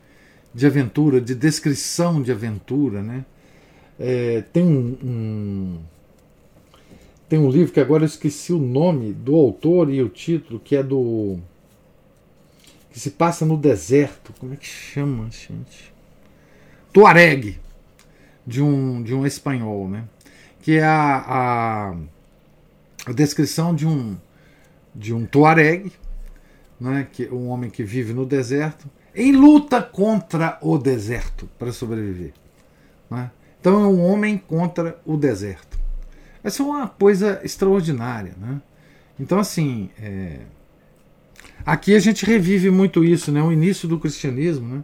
[0.51, 3.03] de aventura, de descrição de aventura.
[3.03, 3.23] Né?
[3.99, 5.79] É, tem um, um,
[7.29, 10.75] tem um livro que agora eu esqueci o nome do autor e o título, que
[10.75, 11.37] é do.
[12.91, 14.33] que se passa no deserto.
[14.39, 15.93] Como é que chama, gente?
[16.91, 17.59] Tuareg,
[18.47, 20.05] de um, de um espanhol, né?
[20.63, 21.95] Que é a, a,
[23.05, 24.17] a descrição de um
[24.95, 25.91] de um tuareg,
[26.79, 32.33] né, que um homem que vive no deserto, em luta contra o deserto para sobreviver.
[33.09, 33.31] Né?
[33.59, 35.79] Então é um homem contra o deserto.
[36.43, 38.33] Essa é uma coisa extraordinária.
[38.37, 38.61] Né?
[39.19, 40.39] Então, assim, é...
[41.65, 43.31] aqui a gente revive muito isso.
[43.31, 43.41] Né?
[43.41, 44.83] O início do cristianismo né?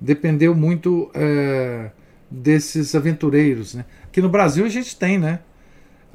[0.00, 1.90] dependeu muito é...
[2.30, 3.74] desses aventureiros.
[3.74, 3.84] Né?
[4.04, 5.40] Aqui no Brasil a gente tem, né?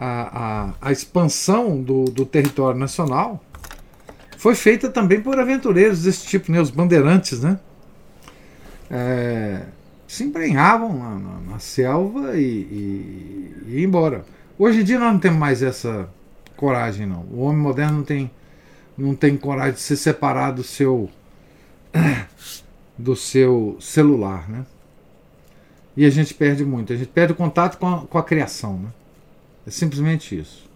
[0.04, 3.39] A, a, a expansão do, do território nacional
[4.36, 7.60] foi feita também por aventureiros desse tipo, né, os bandeirantes, né?
[8.89, 9.62] É,
[10.08, 14.26] se embrenhavam na, na, na selva e, e, e embora.
[14.58, 16.10] Hoje em dia nós não temos mais essa
[16.58, 17.22] coragem, não.
[17.32, 18.32] O homem moderno não tem,
[18.97, 21.12] não tem coragem de se separar do seu
[22.97, 24.66] do seu celular, né?
[25.95, 26.91] E a gente perde muito.
[26.91, 28.89] A gente perde o contato com a, com a criação, né?
[29.66, 30.70] É simplesmente isso.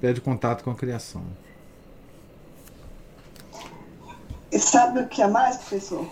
[0.00, 1.22] Perde contato com a criação.
[4.50, 6.06] E sabe o que é mais, professor?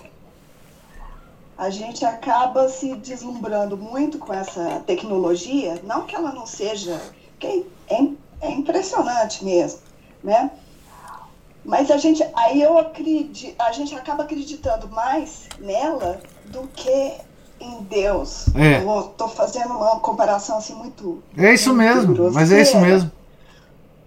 [1.57, 7.01] A gente acaba se deslumbrando muito com essa tecnologia, não que ela não seja,
[7.39, 8.03] que é,
[8.41, 9.81] é impressionante mesmo,
[10.23, 10.51] né?
[11.65, 17.15] Mas a gente, aí eu acredito, a gente acaba acreditando mais nela do que
[17.65, 18.47] em Deus.
[18.55, 18.83] É.
[18.83, 21.23] Eu tô fazendo uma comparação assim muito.
[21.37, 23.11] É isso muito mesmo, mas é isso mesmo.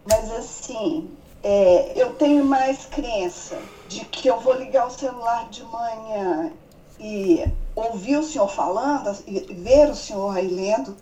[0.09, 1.09] Mas assim,
[1.43, 6.51] é, eu tenho mais crença de que eu vou ligar o celular de manhã
[6.99, 7.45] e
[7.75, 10.95] ouvir o senhor falando, e ver o senhor aí lendo,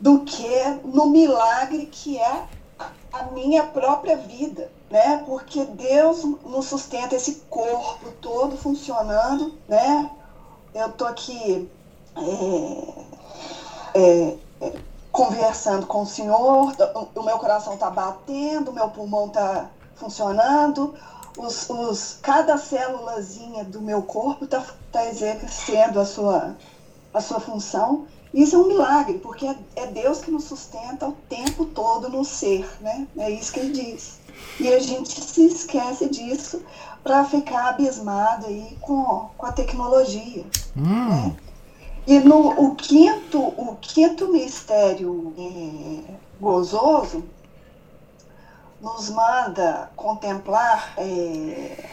[0.00, 0.48] do que
[0.84, 2.44] no milagre que é
[3.12, 5.22] a minha própria vida, né?
[5.26, 10.10] Porque Deus nos sustenta esse corpo todo funcionando, né?
[10.76, 11.66] Eu tô aqui
[12.14, 14.72] é, é, é,
[15.10, 20.94] conversando com o senhor, o- o meu coração está batendo, o meu pulmão está funcionando,
[21.38, 24.62] os, os, cada célulazinha do meu corpo está
[24.92, 26.54] tá exercendo a sua,
[27.14, 28.06] a sua função.
[28.34, 32.22] Isso é um milagre, porque é, é Deus que nos sustenta o tempo todo no
[32.22, 33.06] ser, né?
[33.16, 34.18] É isso que ele diz.
[34.60, 36.60] E a gente se esquece disso
[37.06, 40.44] para ficar abismado aí com, com a tecnologia.
[40.76, 41.32] Hum,
[42.04, 47.22] E no o quinto, o quinto mistério é, gozoso
[48.80, 51.84] nos manda contemplar é,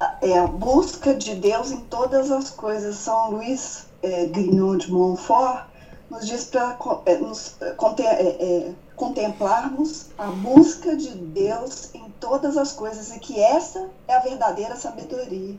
[0.00, 2.96] a, é, a busca de Deus em todas as coisas.
[2.96, 5.66] São Luís é, Grignon de Montfort
[6.10, 6.76] nos diz para
[7.20, 13.18] nos é, conte- é, é, contemplarmos a busca de Deus em todas as coisas e
[13.18, 15.56] que essa é a verdadeira sabedoria.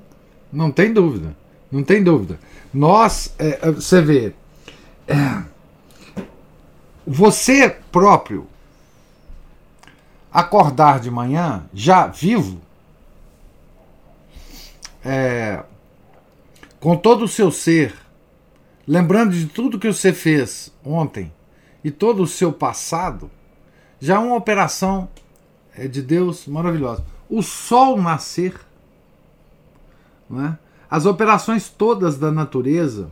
[0.51, 1.35] não tem dúvida.
[1.71, 2.37] Não tem dúvida.
[2.73, 4.33] Nós, é, é, você vê,
[5.07, 5.43] é,
[7.07, 8.45] você próprio
[10.31, 12.61] acordar de manhã já vivo,
[15.03, 15.63] é,
[16.79, 17.95] com todo o seu ser,
[18.85, 21.31] lembrando de tudo que você fez ontem
[21.83, 23.31] e todo o seu passado,
[23.99, 25.07] já é uma operação
[25.75, 27.05] é, de Deus maravilhosa.
[27.29, 28.59] O sol nascer,
[30.29, 30.57] não é?
[30.89, 33.11] as operações todas da natureza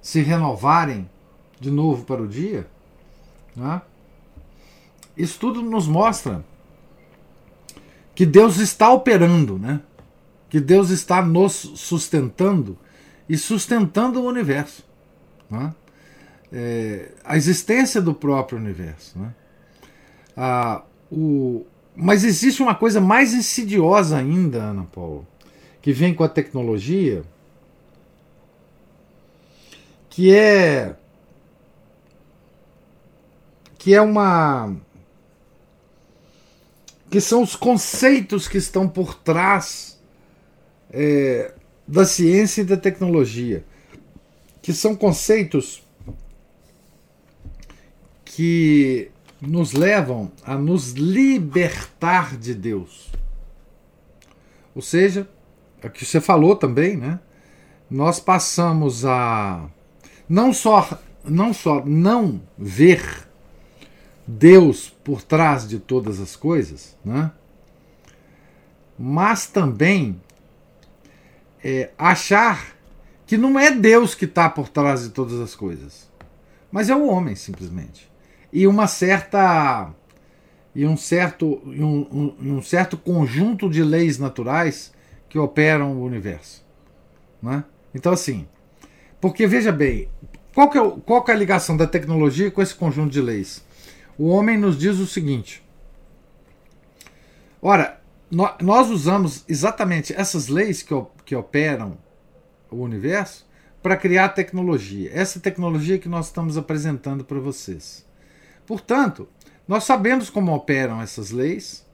[0.00, 1.08] se renovarem
[1.58, 2.66] de novo para o dia,
[3.54, 3.82] não é?
[5.16, 6.44] isso tudo nos mostra
[8.14, 9.80] que Deus está operando, né?
[10.48, 12.78] que Deus está nos sustentando
[13.28, 14.84] e sustentando o universo.
[15.50, 15.74] Né?
[16.52, 19.18] É, a existência do próprio universo.
[19.18, 19.34] Né?
[20.36, 21.66] Ah, o,
[21.96, 25.26] mas existe uma coisa mais insidiosa ainda, Ana Paula,
[25.80, 27.24] que vem com a tecnologia,
[30.10, 30.94] que é
[33.78, 34.76] que é uma
[37.10, 39.98] que são os conceitos que estão por trás
[40.90, 41.54] é,
[41.86, 43.64] da ciência e da tecnologia,
[44.60, 45.82] que são conceitos
[48.24, 49.10] que
[49.40, 53.10] nos levam a nos libertar de Deus.
[54.74, 55.28] Ou seja,
[55.82, 57.20] é o que você falou também, né?
[57.90, 59.68] Nós passamos a
[60.28, 63.28] não só não só não ver
[64.26, 67.30] Deus por trás de todas as coisas, né?
[68.98, 70.20] Mas também
[71.62, 72.76] é, achar
[73.26, 76.10] que não é Deus que está por trás de todas as coisas,
[76.70, 78.08] mas é o homem simplesmente
[78.52, 79.90] e uma certa
[80.74, 84.92] e um certo e um, um, um certo conjunto de leis naturais
[85.28, 86.64] que operam o universo,
[87.42, 87.64] né?
[87.94, 88.46] Então assim,
[89.20, 90.08] porque veja bem,
[90.54, 93.62] qual que, é, qual que é a ligação da tecnologia com esse conjunto de leis?
[94.16, 95.62] O homem nos diz o seguinte:
[97.60, 100.94] ora, nó- nós usamos exatamente essas leis que,
[101.26, 101.98] que operam
[102.70, 103.46] o universo
[103.82, 105.10] para criar tecnologia.
[105.12, 108.05] Essa tecnologia que nós estamos apresentando para vocês.
[108.66, 109.28] Portanto,
[109.66, 111.84] nós sabemos como operam essas leis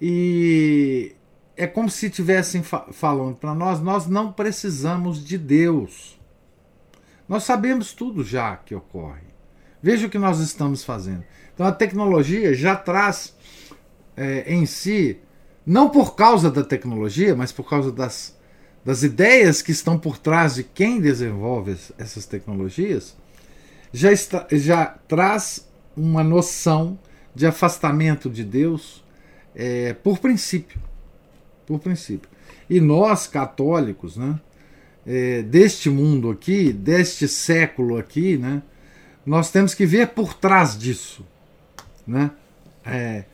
[0.00, 1.14] e
[1.56, 6.18] é como se estivessem fa falando para nós: nós não precisamos de Deus.
[7.28, 9.30] Nós sabemos tudo já que ocorre.
[9.82, 11.24] Veja o que nós estamos fazendo.
[11.54, 13.34] Então a tecnologia já traz
[14.16, 15.18] é, em si,
[15.64, 18.36] não por causa da tecnologia, mas por causa das,
[18.84, 23.16] das ideias que estão por trás de quem desenvolve es- essas tecnologias,
[23.92, 26.98] já, está, já traz uma noção
[27.34, 29.02] de afastamento de Deus
[29.54, 30.80] é, por princípio.
[31.66, 32.28] Por princípio.
[32.68, 34.38] E nós, católicos, né,
[35.06, 38.62] é, deste mundo aqui, deste século aqui, né,
[39.24, 41.24] nós temos que ver por trás disso.
[42.06, 42.30] Né?
[42.84, 43.24] É,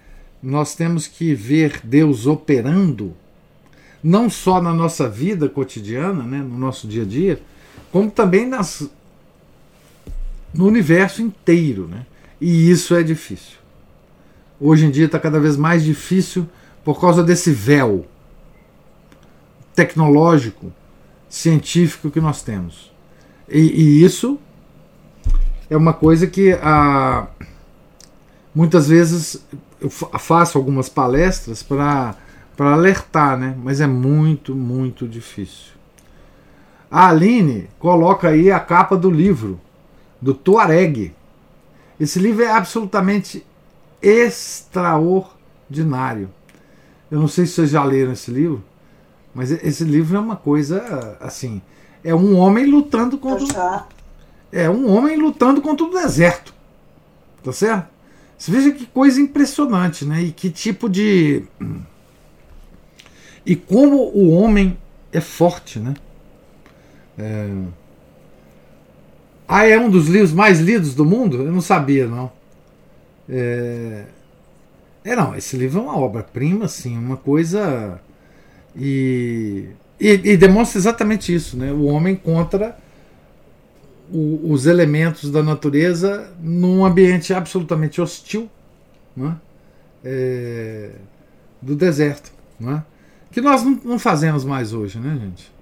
[0.42, 3.14] nós temos que ver Deus operando,
[4.02, 7.40] não só na nossa vida cotidiana, né, no nosso dia a dia,
[7.90, 8.88] como também nas,
[10.52, 11.88] no universo inteiro.
[11.88, 12.06] Né?
[12.40, 13.56] E isso é difícil.
[14.60, 16.48] Hoje em dia está cada vez mais difícil
[16.84, 18.06] por causa desse véu
[19.74, 20.72] tecnológico,
[21.28, 22.92] científico que nós temos.
[23.48, 24.38] E, e isso
[25.68, 27.26] é uma coisa que a,
[28.54, 29.44] muitas vezes
[29.80, 32.16] eu faço algumas palestras para
[32.58, 33.54] alertar, né?
[33.62, 35.76] mas é muito, muito difícil.
[36.90, 39.60] A Aline coloca aí a capa do livro,
[40.20, 41.12] do Tuareg.
[41.98, 43.42] Esse livro é absolutamente
[44.02, 46.28] extraordinário.
[47.10, 48.62] Eu não sei se vocês já leram esse livro,
[49.34, 51.62] mas esse livro é uma coisa assim.
[52.02, 53.86] É um homem lutando contra.
[54.52, 56.54] É um homem lutando contra o deserto.
[57.42, 57.88] Tá certo?
[58.38, 60.22] Você veja que coisa impressionante, né?
[60.22, 61.44] E que tipo de.
[63.44, 64.78] E como o homem
[65.12, 65.94] é forte, né?
[67.18, 67.50] É...
[69.48, 71.42] Ah, é um dos livros mais lidos do mundo?
[71.42, 72.32] Eu não sabia, não.
[73.28, 74.04] É,
[75.04, 78.00] é não, esse livro é uma obra-prima, assim, uma coisa.
[78.74, 79.66] E,
[80.00, 81.72] e, e, demonstra exatamente isso, né?
[81.72, 82.76] O homem contra
[84.10, 88.50] o, os elementos da natureza num ambiente absolutamente hostil
[89.16, 89.36] né?
[90.04, 90.90] é,
[91.60, 92.32] do deserto.
[92.58, 92.84] Né?
[93.30, 95.52] Que nós não, não, fazemos mais hoje, né, gente?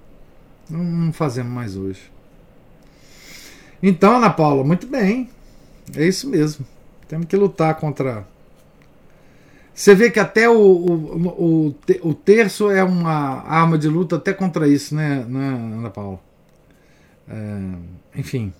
[0.69, 2.14] Não, não fazemos mais hoje.
[3.87, 5.29] Então, Ana Paula, muito bem.
[5.95, 6.65] É isso mesmo.
[7.07, 8.25] Temos que lutar contra
[9.75, 14.33] você vê que até o, o, o, o, terço é uma arma de luta até
[14.33, 16.19] contra isso, né, né Ana Paula?
[17.27, 18.53] É, enfim.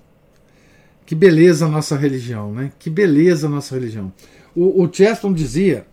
[1.06, 2.72] Que beleza a nossa religião, né?
[2.78, 4.12] Que beleza a nossa religião.
[4.54, 5.88] O, o Cheston dizia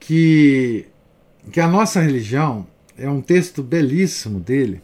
[0.00, 0.86] que,
[1.52, 2.66] que a nossa religião
[2.98, 4.82] é um texto belíssimo dele,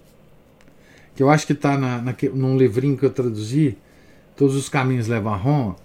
[1.20, 3.76] que eu acho que está na, na, num livrinho que eu traduzi,
[4.34, 5.76] Todos os Caminhos Levam a Roma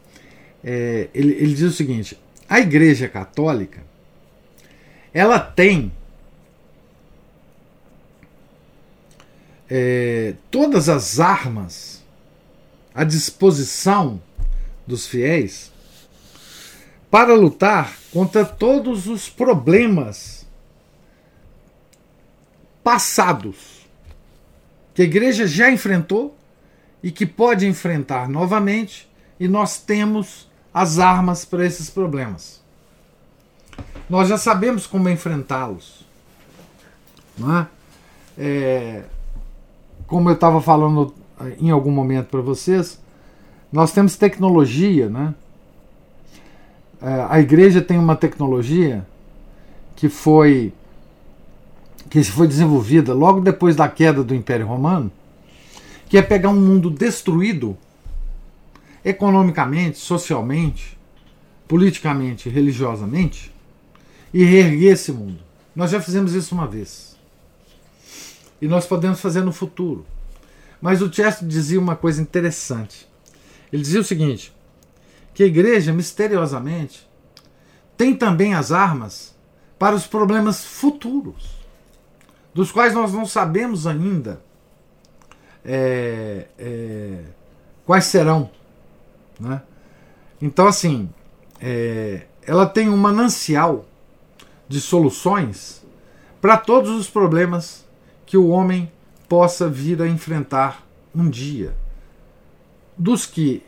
[0.63, 2.17] é, ele, ele diz o seguinte:
[2.47, 3.83] a Igreja Católica
[5.13, 5.91] ela tem
[9.69, 12.01] é, todas as armas
[12.93, 14.21] à disposição
[14.87, 15.69] dos fiéis
[17.11, 20.47] para lutar contra todos os problemas
[22.81, 23.84] passados
[24.95, 26.35] que a igreja já enfrentou
[27.03, 32.63] e que pode enfrentar novamente, e nós temos as armas para esses problemas.
[34.09, 36.05] Nós já sabemos como enfrentá-los.
[37.37, 37.65] É?
[38.37, 39.03] É,
[40.07, 41.13] como eu estava falando
[41.59, 42.99] em algum momento para vocês,
[43.71, 45.35] nós temos tecnologia, né?
[47.01, 49.05] É, a igreja tem uma tecnologia
[49.95, 50.73] que foi
[52.09, 55.11] que foi desenvolvida logo depois da queda do Império Romano,
[56.07, 57.77] que é pegar um mundo destruído
[59.03, 60.97] economicamente, socialmente,
[61.67, 63.53] politicamente, religiosamente,
[64.33, 65.39] e reerguer esse mundo.
[65.75, 67.15] Nós já fizemos isso uma vez.
[68.61, 70.05] E nós podemos fazer no futuro.
[70.81, 73.07] Mas o Chester dizia uma coisa interessante.
[73.71, 74.53] Ele dizia o seguinte:
[75.33, 77.07] que a igreja, misteriosamente,
[77.97, 79.35] tem também as armas
[79.77, 81.64] para os problemas futuros,
[82.55, 84.41] dos quais nós não sabemos ainda
[85.65, 87.19] é, é,
[87.85, 88.49] quais serão.
[89.37, 89.61] Né?
[90.41, 91.09] Então, assim,
[91.59, 93.85] é, ela tem um manancial
[94.69, 95.83] de soluções
[96.39, 97.85] para todos os problemas
[98.25, 98.89] que o homem
[99.27, 101.75] possa vir a enfrentar um dia.
[102.97, 103.63] Dos que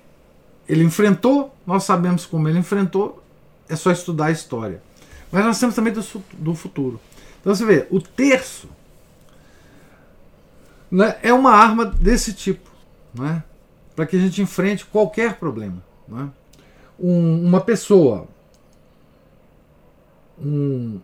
[0.65, 3.21] ele enfrentou, nós sabemos como ele enfrentou,
[3.67, 4.81] é só estudar a história.
[5.29, 6.01] Mas nós temos também do,
[6.37, 7.01] do futuro.
[7.41, 8.76] Então você vê, o terço
[10.89, 12.69] né, é uma arma desse tipo.
[13.13, 13.43] Né?
[13.97, 15.83] para que a gente enfrente qualquer problema.
[16.07, 16.29] Né?
[16.99, 18.27] Um, uma pessoa,
[20.39, 21.01] um,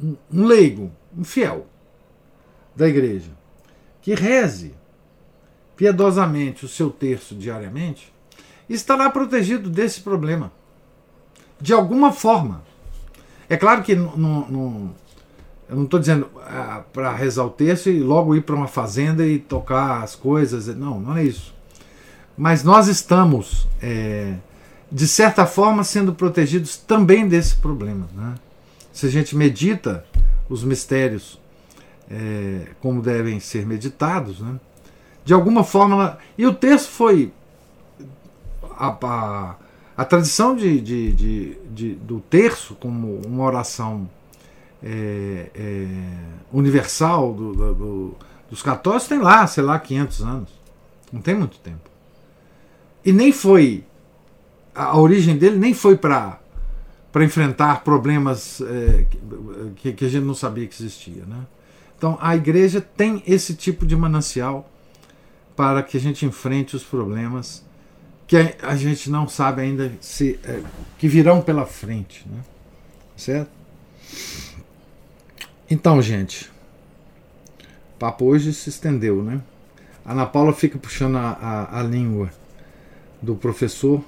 [0.00, 1.66] um, um leigo, um fiel
[2.76, 3.32] da igreja,
[4.00, 4.72] que reze
[5.74, 8.12] piedosamente o seu terço diariamente,
[8.68, 10.52] estará protegido desse problema.
[11.60, 12.62] De alguma forma.
[13.48, 14.94] É claro que no, no,
[15.72, 19.26] eu não estou dizendo ah, para rezar o terço e logo ir para uma fazenda
[19.26, 20.66] e tocar as coisas.
[20.76, 21.52] Não, não é isso
[22.36, 24.34] mas nós estamos, é,
[24.90, 28.08] de certa forma, sendo protegidos também desse problema.
[28.14, 28.34] Né?
[28.92, 30.04] Se a gente medita
[30.48, 31.40] os mistérios
[32.10, 34.58] é, como devem ser meditados, né?
[35.24, 36.18] de alguma forma.
[36.36, 37.32] E o texto foi.
[38.76, 39.54] A, a,
[39.96, 44.10] a tradição de, de, de, de, do terço como uma oração
[44.82, 45.86] é, é,
[46.52, 48.16] universal do, do,
[48.50, 50.48] dos católicos tem lá, sei lá, 500 anos.
[51.12, 51.90] Não tem muito tempo.
[53.04, 53.84] E nem foi.
[54.74, 56.38] A origem dele nem foi para
[57.12, 59.04] para enfrentar problemas é,
[59.76, 61.22] que, que, a gente não sabia que existia.
[61.26, 61.46] Né?
[61.98, 64.66] Então a igreja tem esse tipo de manancial
[65.54, 67.62] para que a gente enfrente os problemas
[68.26, 70.62] que a gente não sabe ainda se é,
[70.98, 72.40] que virão pela frente, né?
[73.14, 73.50] certo?
[75.72, 76.50] Então, gente,
[77.94, 79.40] o papo hoje se estendeu, né?
[80.04, 82.28] A Ana Paula fica puxando a, a, a língua
[83.22, 84.04] do professor.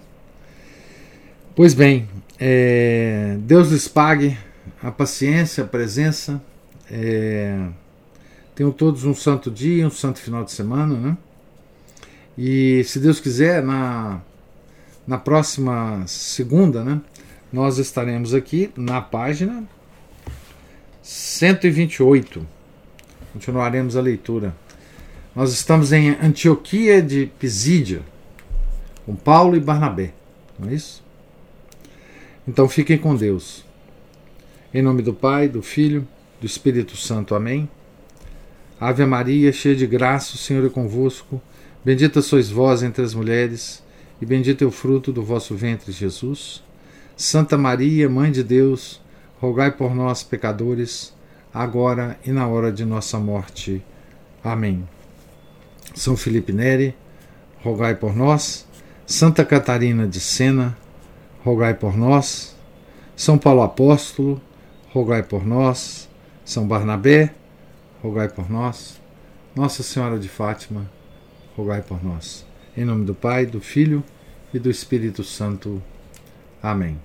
[1.56, 2.06] Pois bem,
[2.38, 4.36] é, Deus lhes pague
[4.82, 6.38] a paciência, a presença.
[6.90, 7.66] É,
[8.54, 11.16] tenham todos um santo dia, um santo final de semana, né?
[12.36, 14.20] E se Deus quiser, na,
[15.06, 17.00] na próxima segunda, né,
[17.50, 19.64] nós estaremos aqui na página
[21.04, 22.46] 128.
[23.34, 24.56] Continuaremos a leitura.
[25.36, 28.00] Nós estamos em Antioquia de Pisídia,
[29.04, 30.14] com Paulo e Barnabé,
[30.58, 31.04] não é isso?
[32.48, 33.66] Então fiquem com Deus.
[34.72, 36.08] Em nome do Pai, do Filho,
[36.40, 37.34] do Espírito Santo.
[37.34, 37.68] Amém.
[38.80, 41.40] Ave Maria, cheia de graça, o Senhor é convosco.
[41.84, 43.82] Bendita sois vós entre as mulheres,
[44.22, 46.62] e bendito é o fruto do vosso ventre, Jesus.
[47.14, 49.03] Santa Maria, Mãe de Deus,
[49.44, 51.12] rogai por nós, pecadores,
[51.52, 53.84] agora e na hora de nossa morte.
[54.42, 54.88] Amém.
[55.94, 56.96] São Felipe Neri,
[57.62, 58.66] rogai por nós.
[59.06, 60.74] Santa Catarina de Sena,
[61.44, 62.56] rogai por nós.
[63.14, 64.40] São Paulo Apóstolo,
[64.90, 66.08] rogai por nós.
[66.42, 67.34] São Barnabé,
[68.02, 68.98] rogai por nós.
[69.54, 70.90] Nossa Senhora de Fátima,
[71.54, 72.46] rogai por nós.
[72.74, 74.02] Em nome do Pai, do Filho
[74.54, 75.82] e do Espírito Santo.
[76.62, 76.98] Amém.